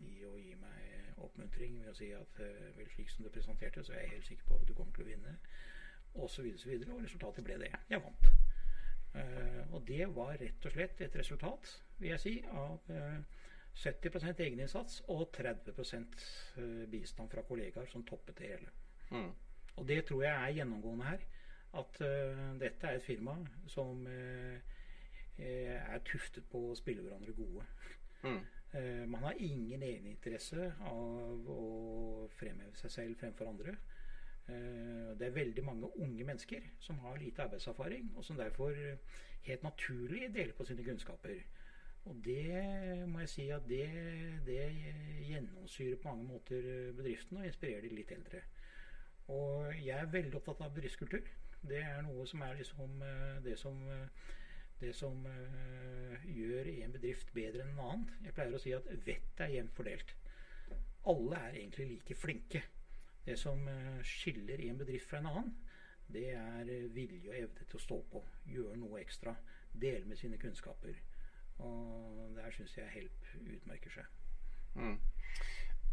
i 0.03 0.17
å, 0.27 0.33
gi 0.35 0.57
meg 0.59 1.21
oppmuntring 1.23 1.77
ved 1.79 1.93
å 1.93 1.95
si 1.95 2.09
at 2.11 2.41
eh, 2.43 2.65
vel, 2.75 2.89
slik 2.91 3.13
som 3.13 3.23
du 3.23 3.29
presenterte, 3.31 3.83
så 3.87 3.93
er 3.95 4.03
jeg 4.03 4.17
helt 4.17 4.27
sikker 4.27 4.49
på 4.49 4.57
at 4.59 4.67
du 4.67 4.73
kommer 4.75 4.91
til 4.97 5.05
å 5.05 5.11
vinne. 5.13 5.37
Og 6.19 6.27
så 6.33 6.43
videre, 6.43 6.59
så 6.59 6.73
videre. 6.73 6.91
Og 6.97 7.05
resultatet 7.05 7.47
ble 7.47 7.61
det. 7.61 7.71
Jeg 7.93 8.03
vant. 8.03 8.31
Uh, 9.15 9.63
og 9.75 9.87
det 9.87 10.03
var 10.15 10.35
rett 10.39 10.67
og 10.67 10.75
slett 10.75 11.01
et 11.07 11.15
resultat, 11.19 11.71
vil 11.99 12.11
jeg 12.11 12.23
si, 12.25 12.33
av 12.51 12.91
uh, 12.91 13.41
70% 13.71 14.43
egeninnsats 14.43 15.01
og 15.15 15.29
30% 15.35 16.19
bistand 16.91 17.31
fra 17.31 17.43
kollegaer 17.47 17.87
som 17.91 18.03
toppet 18.07 18.39
det 18.39 18.51
hele. 18.51 18.75
Mm. 19.11 19.31
Og 19.79 19.87
det 19.87 20.01
tror 20.07 20.25
jeg 20.25 20.35
er 20.35 20.57
gjennomgående 20.59 21.13
her 21.13 21.23
at 21.79 22.01
uh, 22.01 22.59
dette 22.59 22.87
er 22.87 22.97
et 22.97 23.05
firma 23.05 23.35
som 23.71 24.03
uh, 24.07 24.57
er 25.41 26.01
tuftet 26.05 26.45
på 26.51 26.65
å 26.69 26.75
spille 26.77 27.03
hverandre 27.05 27.35
gode. 27.37 27.65
Mm. 28.23 28.41
Uh, 28.73 29.03
man 29.13 29.23
har 29.29 29.39
ingen 29.39 29.83
egeninteresse 29.83 30.71
av 30.89 31.49
å 31.51 32.27
fremheve 32.39 32.75
seg 32.79 32.95
selv 32.97 33.19
fremfor 33.23 33.53
andre. 33.53 33.77
det 35.19 35.27
er 35.27 35.35
veldig 35.35 35.63
mange 35.63 35.87
unge 36.03 36.23
mennesker 36.27 36.63
som 36.79 36.97
har 36.99 37.19
lite 37.21 37.43
arbeidserfaring, 37.43 38.09
og 38.17 38.25
som 38.25 38.35
derfor 38.35 38.75
helt 39.45 39.63
naturlig 39.63 40.33
deler 40.33 40.51
på 40.57 40.65
sine 40.65 40.83
kunnskaper. 40.83 41.37
Og 42.09 42.17
det 42.25 43.05
må 43.07 43.21
jeg 43.21 43.29
si 43.29 43.45
at 43.53 43.67
det, 43.69 43.85
det 44.47 44.57
gjennomsyrer 45.29 46.01
på 46.01 46.09
mange 46.09 46.25
måter 46.33 46.65
bedriften 46.97 47.37
og 47.37 47.45
inspirerer 47.45 47.85
de 47.85 47.93
litt 47.95 48.11
eldre. 48.11 48.41
Og 49.31 49.69
jeg 49.85 49.95
er 49.95 50.11
veldig 50.17 50.41
opptatt 50.41 50.65
av 50.65 50.73
bedriftskultur. 50.75 51.29
Det 51.61 51.77
er 51.77 52.01
noe 52.05 52.25
som 52.29 52.41
er 52.41 52.57
liksom 52.57 53.01
eh, 53.05 53.37
det 53.45 53.57
som, 53.59 53.81
eh, 53.89 54.29
det 54.81 54.95
som 54.97 55.25
uh, 55.25 56.23
gjør 56.25 56.67
en 56.71 56.93
bedrift 56.95 57.29
bedre 57.35 57.61
enn 57.61 57.75
en 57.75 57.83
annen. 57.85 58.07
Jeg 58.25 58.33
pleier 58.33 58.55
å 58.57 58.61
si 58.61 58.71
at 58.73 58.87
vettet 59.05 59.43
er 59.45 59.53
jevnt 59.53 59.75
fordelt. 59.77 60.15
Alle 61.11 61.37
er 61.37 61.57
egentlig 61.59 61.85
like 61.91 62.17
flinke. 62.17 62.63
Det 63.21 63.35
som 63.37 63.61
skiller 64.01 64.63
en 64.65 64.79
bedrift 64.79 65.05
fra 65.09 65.19
en 65.19 65.29
annen, 65.29 65.51
det 66.09 66.31
er 66.33 66.71
vilje 66.95 67.29
og 67.29 67.35
evne 67.37 67.67
til 67.69 67.77
å 67.77 67.83
stå 67.83 67.99
på. 68.09 68.23
Gjøre 68.49 68.79
noe 68.81 69.03
ekstra. 69.03 69.35
Dele 69.71 70.09
med 70.09 70.17
sine 70.17 70.41
kunnskaper. 70.41 70.97
Og 71.61 72.33
der 72.39 72.49
syns 72.57 72.73
jeg 72.79 72.89
Help 72.95 73.29
utmerker 73.37 73.93
seg. 73.93 74.09
Mm. 74.73 74.97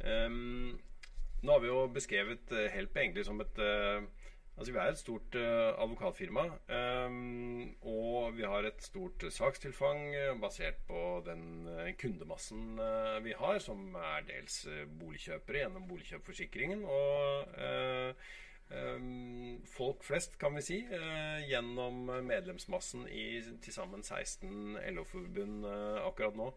Um, 0.01 0.81
nå 1.45 1.53
har 1.53 1.61
vi 1.61 1.69
jo 1.69 1.85
beskrevet 1.93 2.57
Help 2.73 2.97
egentlig 2.97 3.29
som 3.29 3.45
et 3.45 3.61
uh 3.61 4.09
Altså 4.59 4.73
Vi 4.73 4.79
er 4.79 4.91
et 4.91 4.99
stort 4.99 5.37
uh, 5.39 5.83
advokatfirma. 5.83 6.45
Um, 7.07 7.77
og 7.83 8.37
vi 8.37 8.43
har 8.43 8.67
et 8.67 8.83
stort 8.83 9.25
sakstilfang 9.31 10.11
basert 10.43 10.81
på 10.89 11.23
den 11.27 11.69
uh, 11.69 11.87
kundemassen 12.01 12.81
uh, 12.81 13.25
vi 13.25 13.37
har, 13.39 13.59
som 13.63 13.95
er 13.95 14.27
dels 14.27 14.67
boligkjøpere 14.99 15.63
gjennom 15.63 15.87
boligkjøpforsikringen. 15.89 16.83
Og 16.85 17.55
um, 18.97 19.63
folk 19.77 20.03
flest, 20.05 20.39
kan 20.43 20.59
vi 20.59 20.65
si, 20.67 20.81
gjennom 21.49 22.11
medlemsmassen 22.27 23.07
i 23.09 23.29
til 23.63 23.73
sammen 23.73 24.03
16 24.03 24.77
LO-forbund 24.91 25.65
akkurat 26.03 26.37
nå. 26.37 26.51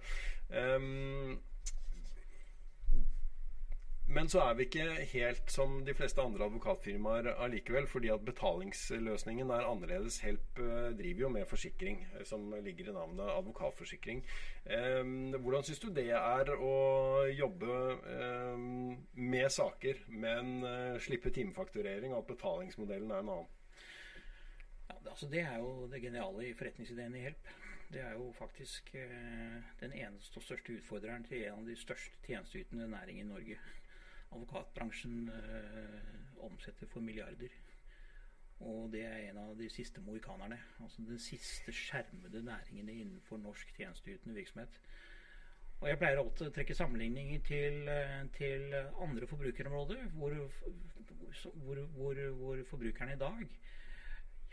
Men 4.11 4.27
så 4.29 4.41
er 4.43 4.55
vi 4.59 4.65
ikke 4.67 4.85
helt 5.13 5.51
som 5.51 5.77
de 5.87 5.93
fleste 5.95 6.19
andre 6.19 6.43
advokatfirmaer 6.49 7.29
allikevel, 7.45 7.85
fordi 7.87 8.09
at 8.11 8.25
betalingsløsningen 8.27 9.49
er 9.55 9.67
annerledes. 9.69 10.17
Help 10.25 10.59
eh, 10.59 10.89
driver 10.99 11.23
jo 11.25 11.29
med 11.31 11.47
forsikring, 11.47 12.01
eh, 12.17 12.25
som 12.27 12.49
ligger 12.65 12.89
i 12.89 12.95
navnet 12.97 13.31
advokatforsikring. 13.37 14.23
Eh, 14.65 14.99
hvordan 15.37 15.63
syns 15.63 15.79
du 15.79 15.87
det 15.95 16.09
er 16.17 16.51
å 16.57 16.73
jobbe 17.31 17.79
med 19.15 19.49
saker, 19.51 20.03
men 20.11 20.61
slippe 20.99 21.31
timefakturering, 21.31 22.11
og 22.11 22.25
at 22.25 22.31
betalingsmodellen 22.33 23.11
er 23.11 23.23
en 23.23 23.33
annen? 23.37 23.49
Ja, 24.89 24.97
altså 25.05 25.29
det 25.31 25.45
er 25.45 25.59
jo 25.63 25.87
det 25.91 26.03
geniale 26.03 26.49
i 26.49 26.55
forretningsideen 26.57 27.15
i 27.15 27.27
Help. 27.29 27.53
Det 27.91 28.03
er 28.03 28.15
jo 28.15 28.31
faktisk 28.35 28.91
den 29.79 29.93
eneste 29.93 30.39
og 30.39 30.43
største 30.45 30.77
utfordreren 30.79 31.23
til 31.27 31.45
en 31.45 31.61
av 31.61 31.67
de 31.67 31.75
største 31.79 32.19
tjenesteytende 32.27 32.87
næringene 32.91 33.27
i 33.27 33.31
Norge 33.33 33.57
advokatbransjen 34.31 35.29
eh, 35.29 36.43
omsetter 36.45 36.89
for 36.89 37.03
milliarder. 37.05 37.53
Og 38.61 38.91
det 38.93 39.05
er 39.07 39.29
en 39.29 39.39
av 39.41 39.55
de 39.57 39.69
siste 39.73 40.01
mohikanerne. 40.05 40.59
Altså 40.83 41.01
den 41.07 41.19
siste 41.19 41.73
skjermede 41.73 42.43
næringene 42.45 42.93
innenfor 42.93 43.41
norsk 43.41 43.73
tjenesteytende 43.77 44.35
virksomhet. 44.37 44.79
Og 45.81 45.89
jeg 45.89 45.97
pleier 45.97 46.21
alltid 46.21 46.47
å 46.47 46.53
trekke 46.53 46.77
sammenligninger 46.77 47.41
til, 47.45 47.89
eh, 47.89 48.21
til 48.37 48.75
andre 49.01 49.27
forbrukerområder, 49.27 50.03
hvor, 50.13 50.37
hvor, 51.65 51.85
hvor, 51.97 52.23
hvor 52.37 52.63
forbrukerne 52.69 53.17
i 53.17 53.21
dag 53.21 53.45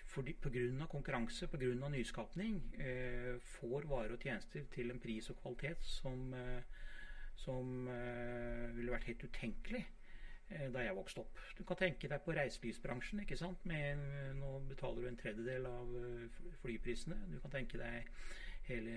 pga. 0.09 0.87
konkurranse, 0.87 1.47
pga. 1.47 1.89
nyskapning, 1.89 2.75
eh, 2.81 3.39
får 3.41 3.87
varer 3.87 4.13
og 4.13 4.21
tjenester 4.21 4.65
til 4.73 4.91
en 4.91 5.01
pris 5.01 5.31
og 5.31 5.37
kvalitet 5.37 5.85
som 5.85 6.33
eh, 6.35 6.63
som 7.39 7.87
ville 7.87 8.68
vært 8.99 9.09
helt 9.13 9.27
utenkelig 9.29 9.83
uh, 10.53 10.69
da 10.75 10.85
jeg 10.85 10.97
vokste 10.99 11.25
opp. 11.25 11.43
Du 11.59 11.65
kan 11.67 11.81
tenke 11.81 12.11
deg 12.11 12.25
på 12.25 12.37
reiselivsbransjen. 12.37 13.25
ikke 13.25 13.39
sant? 13.41 13.67
Med, 13.69 14.03
nå 14.39 14.55
betaler 14.71 15.05
du 15.05 15.11
en 15.11 15.21
tredjedel 15.21 15.69
av 15.71 15.93
uh, 15.95 16.41
flyprisene. 16.63 17.19
Du 17.33 17.39
kan 17.45 17.55
tenke 17.55 17.81
deg 17.81 18.11
hele 18.69 18.97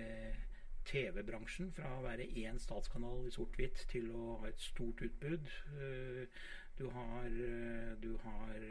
TV-bransjen 0.89 1.69
fra 1.77 1.91
å 1.99 2.03
være 2.03 2.25
én 2.41 2.57
statskanal 2.59 3.27
i 3.29 3.33
sort-hvitt 3.33 3.85
til 3.91 4.09
å 4.17 4.39
ha 4.41 4.49
et 4.49 4.59
stort 4.59 5.03
utbud. 5.05 5.45
Du 6.79 6.87
har, 6.89 7.27
du 8.01 8.09
har 8.23 8.63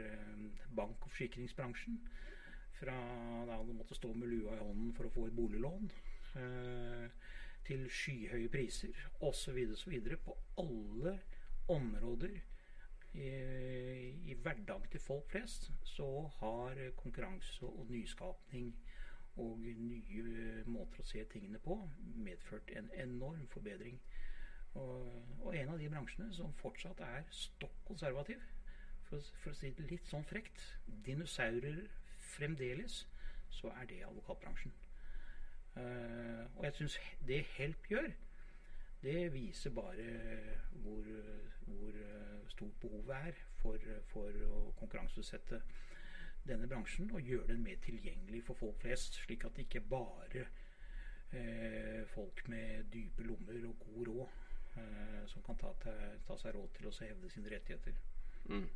bank- 0.75 0.99
og 0.99 1.07
forsikringsbransjen. 1.07 1.95
Fra 2.81 2.97
da 3.47 3.61
du 3.63 3.71
måtte 3.77 3.95
stå 3.95 4.11
med 4.11 4.27
lua 4.27 4.57
i 4.57 4.59
hånden 4.59 4.91
for 4.97 5.07
å 5.07 5.13
få 5.15 5.29
et 5.29 5.37
boliglån 5.39 5.87
til 7.67 7.87
skyhøye 7.89 8.49
priser 8.49 8.95
osv. 9.21 9.57
osv. 9.73 9.99
på 10.25 10.37
alle 10.57 11.19
områder 11.69 12.39
i, 13.13 13.27
i 14.31 14.33
hverdagen 14.33 14.87
til 14.91 14.99
folk 14.99 15.29
flest 15.29 15.71
så 15.83 16.07
har 16.39 16.79
konkurranse 16.95 17.65
og 17.65 17.87
nyskapning 17.89 18.73
og 19.39 19.59
nye 19.59 20.63
måter 20.67 21.03
å 21.03 21.07
se 21.07 21.23
tingene 21.31 21.59
på 21.63 21.77
medført 22.23 22.71
en 22.75 22.89
enorm 22.99 23.47
forbedring. 23.51 23.99
Og, 24.73 25.07
og 25.41 25.55
en 25.55 25.73
av 25.73 25.79
de 25.79 25.89
bransjene 25.91 26.31
som 26.35 26.53
fortsatt 26.59 26.99
er 27.03 27.23
stokk 27.35 27.75
konservativ, 27.87 28.43
for, 29.07 29.23
for, 29.43 29.51
å 29.51 29.59
si 29.59 29.71
det 29.75 29.87
litt 29.89 30.07
sånn 30.07 30.27
frekt, 30.27 30.61
dinosaurer 31.05 31.81
fremdeles, 32.31 33.01
så 33.51 33.71
er 33.81 33.89
det 33.89 34.03
advokatbransjen. 34.07 34.71
Uh, 35.71 36.43
og 36.57 36.65
jeg 36.67 36.73
syns 36.75 36.97
det 37.27 37.43
Help 37.55 37.87
gjør, 37.87 38.09
det 39.01 39.33
viser 39.33 39.71
bare 39.73 40.07
hvor, 40.83 41.05
hvor 41.65 41.93
stort 42.51 42.73
behovet 42.81 43.15
er 43.15 43.39
for, 43.61 43.77
for, 44.11 44.41
å 44.45 44.59
konkurranseutsette 44.77 45.61
denne 46.45 46.67
bransjen 46.69 47.09
og 47.13 47.25
gjøre 47.25 47.53
den 47.53 47.63
mer 47.63 47.79
tilgjengelig 47.85 48.43
for 48.45 48.59
folk 48.59 48.77
flest, 48.81 49.17
slik 49.23 49.45
at 49.45 49.55
det 49.57 49.67
ikke 49.67 49.83
bare 49.89 50.45
eh, 51.31 52.01
folk 52.13 52.43
med 52.49 52.89
dype 52.93 53.25
lommer 53.25 53.65
og 53.69 53.85
god 53.85 54.07
råd 54.07 54.79
eh, 54.81 55.21
som 55.33 55.45
kan 55.45 55.59
ta, 55.61 55.73
ta, 55.83 55.93
ta, 56.27 56.37
seg 56.37 56.55
råd 56.57 56.71
til 56.77 56.89
å 56.89 56.95
hevde 56.99 57.29
sine 57.33 57.53
rettigheter. 57.53 57.97
Mm. 58.49 58.67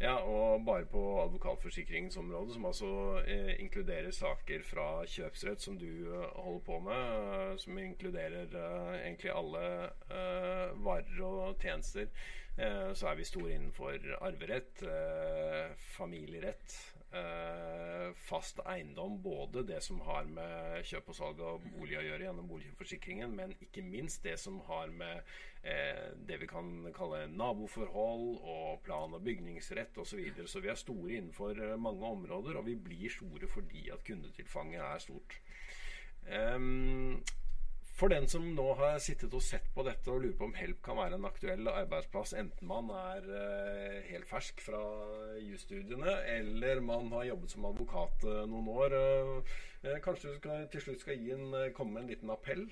Ja, 0.00 0.14
og 0.16 0.64
bare 0.66 0.84
på 0.90 1.22
advokatforsikringsområdet, 1.22 2.54
som 2.54 2.64
altså 2.66 3.22
eh, 3.26 3.60
inkluderer 3.62 4.10
saker 4.10 4.64
fra 4.66 4.86
kjøpsrett 5.06 5.62
som 5.62 5.78
du 5.78 5.86
eh, 5.86 6.24
holder 6.42 6.64
på 6.66 6.78
med, 6.88 7.12
eh, 7.36 7.56
som 7.62 7.78
inkluderer 7.78 8.56
eh, 8.62 8.96
egentlig 9.04 9.30
alle 9.30 9.62
eh, 10.10 10.72
varer 10.84 11.22
og 11.28 11.62
tjenester, 11.62 12.10
så 12.52 13.06
er 13.08 13.16
vi 13.16 13.24
store 13.24 13.54
innenfor 13.54 14.10
arverett, 14.20 14.82
familierett, 15.94 16.74
eh, 17.12 18.12
fast 18.14 18.60
eiendom. 18.66 19.22
Både 19.22 19.62
det 19.62 19.80
som 19.84 20.00
har 20.06 20.24
med 20.24 20.84
kjøp 20.86 21.10
og 21.12 21.16
salg 21.16 21.42
av 21.44 21.64
bolig 21.74 21.98
å 21.98 22.04
gjøre 22.06 22.26
gjennom 22.26 22.48
boligforsikringen, 22.50 23.34
men 23.36 23.54
ikke 23.60 23.84
minst 23.84 24.22
det 24.26 24.38
som 24.40 24.60
har 24.68 24.92
med 24.92 25.20
eh, 25.62 26.08
det 26.28 26.40
vi 26.42 26.48
kan 26.50 26.72
kalle 26.96 27.26
naboforhold 27.32 28.40
og 28.40 28.82
plan- 28.86 29.14
og 29.14 29.24
bygningsrett 29.24 29.98
osv. 29.98 30.12
Så, 30.12 30.20
videre. 30.22 30.48
så 30.48 30.60
vi 30.60 30.72
er 30.72 30.80
store 30.80 31.18
innenfor 31.18 31.60
eh, 31.60 31.76
mange 31.76 32.08
områder, 32.16 32.58
og 32.58 32.66
vi 32.66 32.76
blir 32.76 33.12
store 33.12 33.48
fordi 33.50 33.88
at 33.92 34.04
kundetilfanget 34.06 34.82
er 34.82 35.06
stort. 35.06 35.38
Um, 36.22 37.22
for 37.92 38.08
den 38.08 38.24
som 38.28 38.44
nå 38.56 38.64
har 38.78 38.96
sittet 39.04 39.34
og 39.36 39.42
sett 39.44 39.66
på 39.74 39.84
dette 39.84 40.10
og 40.10 40.22
lurer 40.22 40.36
på 40.38 40.46
om 40.48 40.54
Help 40.56 40.80
kan 40.84 40.96
være 40.96 41.18
en 41.18 41.28
aktuell 41.28 41.68
arbeidsplass, 41.68 42.32
enten 42.40 42.68
man 42.68 42.88
er 42.96 43.26
uh, 43.28 43.98
helt 44.08 44.28
fersk 44.30 44.62
fra 44.64 44.80
jusstudiene, 45.42 46.14
eller 46.32 46.80
man 46.84 47.12
har 47.12 47.28
jobbet 47.28 47.52
som 47.52 47.68
advokat 47.68 48.24
uh, 48.24 48.40
noen 48.48 48.70
år, 48.72 48.96
uh, 48.96 49.98
kanskje 50.04 50.32
du 50.32 50.40
skal, 50.40 50.66
til 50.72 50.86
slutt 50.86 51.04
skal 51.04 51.28
en, 51.36 51.46
komme 51.76 51.98
med 51.98 52.06
en 52.06 52.10
liten 52.14 52.32
appell? 52.32 52.64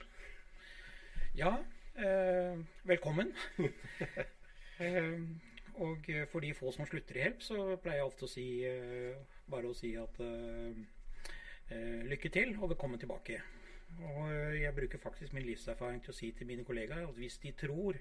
Ja, 1.36 1.52
velkommen. 2.86 3.32
og 5.84 6.08
for 6.32 6.42
de 6.42 6.52
få 6.56 6.72
som 6.72 6.86
slutter 6.88 7.18
i 7.18 7.24
Help, 7.26 7.42
så 7.44 7.76
pleier 7.82 8.00
jeg 8.00 8.08
ofte 8.08 8.26
å 8.26 8.30
si 8.30 8.46
bare 9.50 9.70
å 9.70 9.76
si 9.76 9.92
at 10.00 10.20
lykke 12.10 12.32
til 12.34 12.54
og 12.56 12.72
velkommen 12.72 13.02
tilbake. 13.02 13.42
Og 13.98 14.60
jeg 14.60 14.74
bruker 14.74 14.98
faktisk 14.98 15.32
min 15.36 15.46
livserfaring 15.46 16.02
til 16.04 16.14
å 16.14 16.16
si 16.16 16.30
til 16.36 16.48
mine 16.48 16.64
kollegaer 16.66 17.08
at 17.08 17.18
hvis 17.18 17.38
de 17.42 17.52
tror 17.58 17.98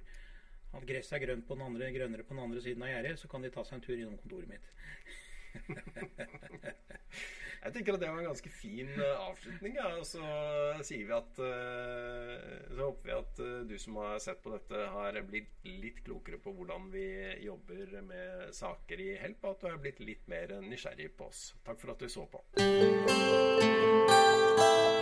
at 0.74 0.86
gresset 0.86 1.18
er 1.18 1.26
grønt 1.26 1.48
på 1.48 1.58
den 1.58 1.66
andre, 1.66 1.94
grønnere 1.94 2.24
på 2.24 2.36
den 2.36 2.44
andre 2.44 2.62
siden 2.62 2.84
av 2.86 2.92
gjerdet, 2.92 3.18
så 3.20 3.28
kan 3.32 3.42
de 3.44 3.50
ta 3.54 3.66
seg 3.66 3.80
en 3.80 3.86
tur 3.88 3.98
innom 3.98 4.20
kontoret 4.22 4.50
mitt. 4.52 4.66
jeg 7.64 7.74
tenker 7.74 7.96
at 7.96 8.02
det 8.04 8.10
var 8.12 8.20
en 8.22 8.28
ganske 8.30 8.52
fin 8.54 8.92
uh, 9.00 9.24
avslutning. 9.32 9.74
Ja. 9.80 9.88
Og 9.98 10.06
så 10.06 10.22
sier 10.86 11.10
vi 11.10 11.16
at 11.18 11.42
uh, 11.42 12.36
Så 12.70 12.84
håper 12.84 13.10
vi 13.10 13.16
at 13.16 13.42
du 13.72 13.76
som 13.82 13.98
har 14.04 14.22
sett 14.22 14.40
på 14.46 14.54
dette, 14.54 14.78
har 14.94 15.18
blitt 15.26 15.66
litt 15.66 16.00
klokere 16.06 16.38
på 16.44 16.54
hvordan 16.54 16.84
vi 16.94 17.08
jobber 17.48 17.98
med 18.06 18.54
saker 18.56 19.06
i 19.08 19.12
Help, 19.24 19.42
og 19.42 19.50
at 19.56 19.62
du 19.66 19.72
har 19.72 19.82
blitt 19.82 20.06
litt 20.06 20.26
mer 20.30 20.60
nysgjerrig 20.62 21.10
på 21.18 21.24
oss. 21.34 21.42
Takk 21.66 21.82
for 21.82 21.90
at 21.96 22.06
du 22.06 22.08
så 22.14 22.24
på. 22.30 22.46